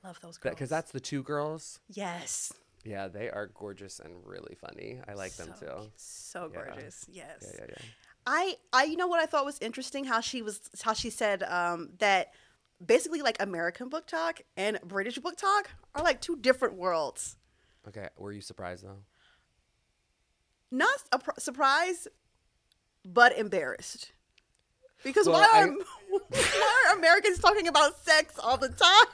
[0.02, 0.54] Love those girls.
[0.54, 1.78] because that's the two girls.
[1.88, 2.52] yes.
[2.84, 4.98] Yeah, they are gorgeous and really funny.
[5.06, 5.90] I like them too.
[5.96, 6.64] So Yeah.
[6.64, 7.06] gorgeous.
[7.08, 7.36] Yes.
[7.44, 7.84] Yeah, yeah, yeah.
[8.26, 10.04] I, I, you know what I thought was interesting?
[10.04, 12.32] How she was, how she said um, that
[12.84, 17.36] basically like American BookTok and British BookTok are like two different worlds.
[17.88, 18.98] Okay, were you surprised though?
[20.70, 22.08] Not a pr- surprised,
[23.04, 24.12] but embarrassed.
[25.04, 25.76] Because Well, why, are, I-
[26.30, 29.06] why are Americans talking about sex all the time?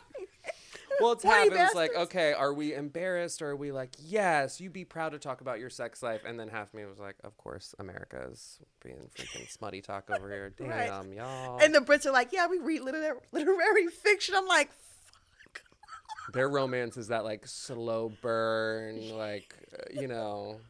[1.01, 1.49] Well, it's half.
[1.51, 5.19] It's like, okay, are we embarrassed or are we like, yes, you be proud to
[5.19, 6.23] talk about your sex life?
[6.27, 10.51] And then half me was like, of course, America's being freaking smutty talk over here.
[10.57, 11.17] Damn, right.
[11.17, 11.59] y'all.
[11.59, 14.35] And the Brits are like, yeah, we read literary, literary fiction.
[14.37, 15.63] I'm like, fuck.
[16.33, 20.61] Their romance is that like slow burn, like, uh, you know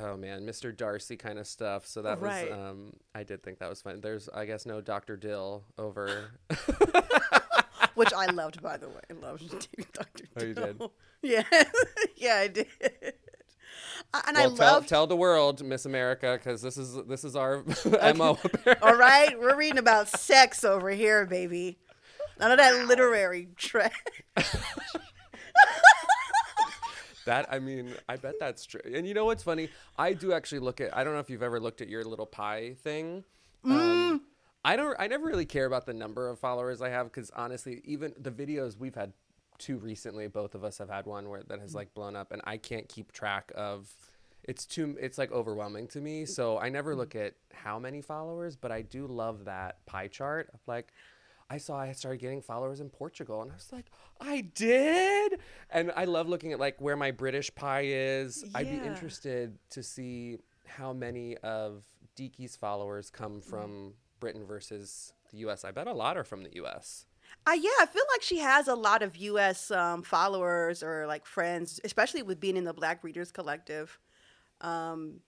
[0.00, 0.76] oh man, Mr.
[0.76, 1.86] Darcy kind of stuff.
[1.86, 2.50] So that right.
[2.50, 4.00] was um I did think that was fun.
[4.00, 5.16] There's I guess no Dr.
[5.16, 6.30] Dill over
[7.96, 9.00] which I loved, by the way.
[9.10, 10.24] I loved Dr.
[10.36, 10.82] Oh, you did?
[11.22, 11.42] Yeah,
[12.16, 12.66] yeah, I did.
[12.80, 14.88] And well, I tell, loved...
[14.88, 18.12] tell the world, Miss America, because this is this is our okay.
[18.12, 18.38] mo.
[18.82, 21.78] All right, we're reading about sex over here, baby.
[22.38, 23.90] None of that literary trash.
[27.24, 28.82] that I mean, I bet that's true.
[28.84, 29.70] And you know what's funny?
[29.98, 30.96] I do actually look at.
[30.96, 33.24] I don't know if you've ever looked at your little pie thing.
[33.64, 33.72] Mm.
[33.72, 34.20] Um,
[34.66, 34.96] I don't.
[34.98, 38.32] I never really care about the number of followers I have because honestly, even the
[38.32, 39.12] videos we've had
[39.58, 41.76] two recently, both of us have had one where that has mm.
[41.76, 43.88] like blown up, and I can't keep track of.
[44.42, 44.96] It's too.
[45.00, 46.24] It's like overwhelming to me.
[46.24, 46.98] So I never mm.
[46.98, 50.50] look at how many followers, but I do love that pie chart.
[50.66, 50.92] Like,
[51.48, 53.86] I saw I started getting followers in Portugal, and I was like,
[54.20, 55.38] I did.
[55.70, 58.42] And I love looking at like where my British pie is.
[58.44, 58.50] Yeah.
[58.56, 61.84] I'd be interested to see how many of
[62.18, 63.48] Deeqy's followers come mm-hmm.
[63.50, 65.64] from Britain versus the U.S.
[65.64, 67.06] I bet a lot are from the U.S.
[67.46, 69.70] Uh, yeah, I feel like she has a lot of U.S.
[69.70, 73.98] Um, followers or like friends, especially with being in the Black Readers Collective.
[74.60, 75.20] Um,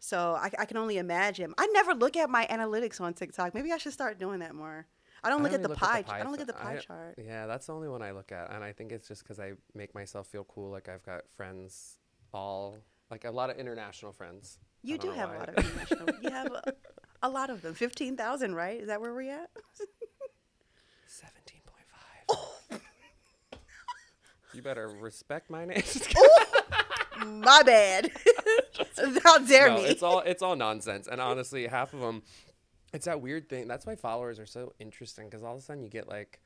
[0.00, 1.54] so I, I, can only imagine.
[1.58, 3.54] I never look at my analytics on TikTok.
[3.54, 4.86] Maybe I should start doing that more.
[5.22, 6.20] I don't look, at, the look pie, at the pie.
[6.20, 7.14] I don't look at the pie I, chart.
[7.22, 9.52] Yeah, that's the only one I look at, and I think it's just because I
[9.74, 10.70] make myself feel cool.
[10.70, 11.98] Like I've got friends,
[12.32, 12.78] all
[13.10, 14.58] like a lot of international friends.
[14.82, 15.34] You do have why.
[15.34, 16.08] a lot of international.
[16.22, 16.62] you have a,
[17.22, 17.74] a lot of them.
[17.74, 18.80] 15,000, right?
[18.80, 19.50] Is that where we're at?
[21.08, 22.80] 17.5.
[24.54, 25.82] you better respect my name.
[27.26, 28.10] my bad.
[29.22, 29.84] How dare no, me?
[29.84, 31.06] It's all it's all nonsense.
[31.06, 32.22] And honestly, half of them
[32.92, 33.68] it's that weird thing.
[33.68, 36.40] That's why followers are so interesting because all of a sudden you get like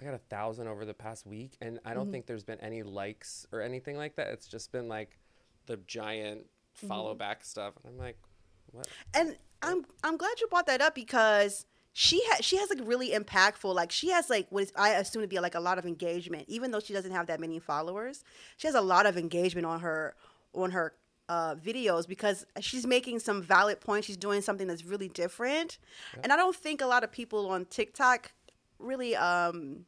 [0.00, 2.12] I got a thousand over the past week, and I don't mm-hmm.
[2.12, 4.28] think there's been any likes or anything like that.
[4.28, 5.18] It's just been like
[5.66, 7.18] the giant follow mm-hmm.
[7.18, 8.18] back stuff, and I'm like,
[8.72, 8.88] what?
[9.12, 13.10] And I'm I'm glad you brought that up because she has she has like really
[13.10, 15.86] impactful like she has like what is, I assume to be like a lot of
[15.86, 18.24] engagement even though she doesn't have that many followers
[18.56, 20.14] she has a lot of engagement on her
[20.54, 20.94] on her
[21.28, 25.78] uh, videos because she's making some valid points she's doing something that's really different
[26.14, 26.20] yeah.
[26.24, 28.32] and I don't think a lot of people on TikTok
[28.78, 29.86] really um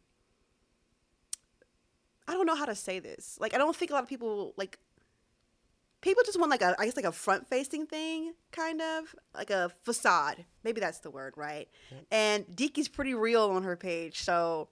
[2.29, 4.55] I don't know how to say this like I don't think a lot of people
[4.57, 4.79] like
[6.01, 9.51] people just want like a I guess like a front facing thing, kind of like
[9.51, 10.45] a facade.
[10.65, 11.69] Maybe that's the word, right?
[12.11, 14.69] And Deeqy's pretty real on her page, so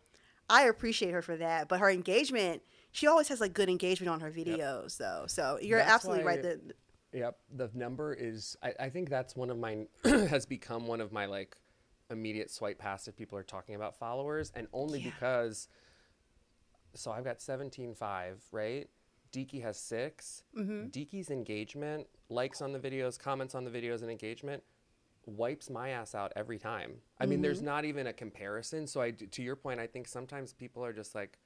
[0.49, 1.69] I appreciate her for that.
[1.69, 2.63] But her engagement,
[2.93, 5.09] she always has like good engagement on her videos, yep.
[5.09, 5.25] though.
[5.27, 6.43] So you're that's absolutely right.
[6.43, 6.61] That
[7.13, 8.57] yep, the number is.
[8.63, 11.57] I, I think that's one of my has become one of my like
[12.11, 15.11] immediate swipe past if people are talking about followers, and only yeah.
[15.11, 15.69] because.
[16.97, 18.89] So I've got seventeen five, right?
[19.35, 20.87] Deeqy has 6 mm-hmm.
[20.87, 24.63] Deeqy's engagement, likes on the videos, comments on the videos, and engagement
[25.27, 26.93] wipes my ass out every time.
[27.19, 27.31] I mm-hmm.
[27.31, 27.67] mean, there's mm-hmm.
[27.67, 28.87] not even a comparison.
[28.87, 31.39] So I, to your point, I think sometimes people are just like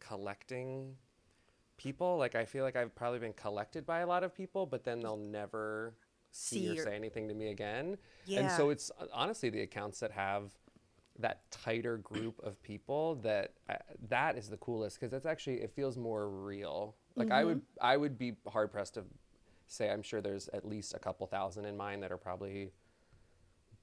[0.00, 0.96] collecting
[1.76, 2.18] people.
[2.18, 5.00] Like I feel like I've probably been collected by a lot of people, but then
[5.00, 5.94] they'll never
[6.30, 6.84] see, see or your...
[6.84, 7.96] say anything to me again.
[8.26, 8.40] Yeah.
[8.40, 10.50] And so it's honestly the accounts that have
[11.22, 13.74] that tighter group of people that uh,
[14.08, 17.34] that is the coolest because it's actually it feels more real like mm-hmm.
[17.34, 17.62] I would.
[17.80, 19.04] I would be hard pressed to
[19.66, 22.72] say I'm sure there's at least a couple thousand in mine that are probably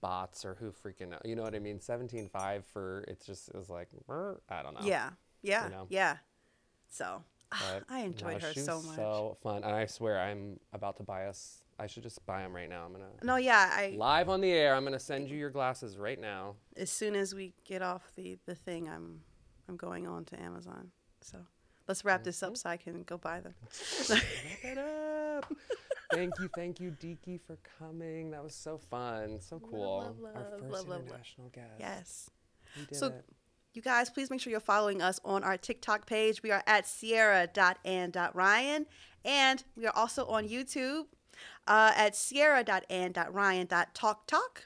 [0.01, 1.19] bots or who freaking know.
[1.23, 1.79] You know what I mean?
[1.79, 3.89] Seventeen five for it's just it was like
[4.49, 4.85] I don't know.
[4.85, 5.11] Yeah.
[5.41, 5.65] Yeah.
[5.65, 5.85] You know?
[5.89, 6.17] Yeah.
[6.89, 8.95] So but, I enjoyed no, her so much.
[8.95, 11.58] So fun, and I swear I'm about to buy us.
[11.79, 12.83] I should just buy them right now.
[12.85, 13.05] I'm gonna.
[13.23, 13.95] No, yeah, I.
[13.97, 16.55] Live on the air, I'm gonna send you your glasses right now.
[16.75, 19.21] As soon as we get off the the thing, I'm
[19.67, 20.91] I'm going on to Amazon.
[21.21, 21.37] So.
[21.89, 22.55] Let's wrap this up mm-hmm.
[22.55, 23.55] so I can go buy them.
[24.11, 24.23] wrap
[24.61, 25.51] it up.
[26.13, 28.29] thank you, thank you, Deeqy, for coming.
[28.29, 29.97] That was so fun, so cool.
[29.97, 31.73] Love, love, Our first love, international guest.
[31.79, 32.29] Yes.
[32.91, 33.25] so, it.
[33.73, 36.43] you guys, please make sure you're following us on our TikTok page.
[36.43, 38.85] We are at sierra.and.ryan,
[39.25, 41.05] and we are also on YouTube
[41.69, 44.65] uh, at sierra.and.ryan.talktok,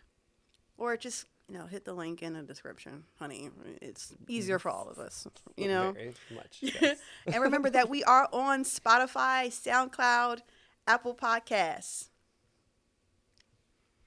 [0.77, 3.49] or just you know, hit the link in the description, honey.
[3.81, 5.27] It's easier for all of us,
[5.57, 5.91] you know.
[5.91, 6.59] Very much.
[6.61, 6.97] Yes.
[7.27, 10.39] and remember that we are on Spotify, SoundCloud,
[10.87, 12.07] Apple Podcasts.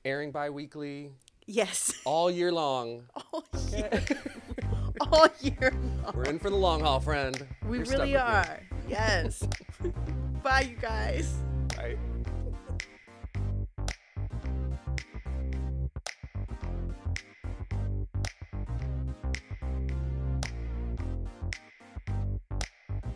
[0.04, 1.12] Airing bi-weekly.
[1.46, 1.92] Yes.
[2.04, 3.04] All year long.
[3.32, 4.02] All year.
[5.00, 6.14] all year long.
[6.16, 7.46] We're in for the long haul, friend.
[7.68, 8.62] We You're really are.
[8.88, 9.42] Yes.
[10.42, 11.34] Bye, you guys.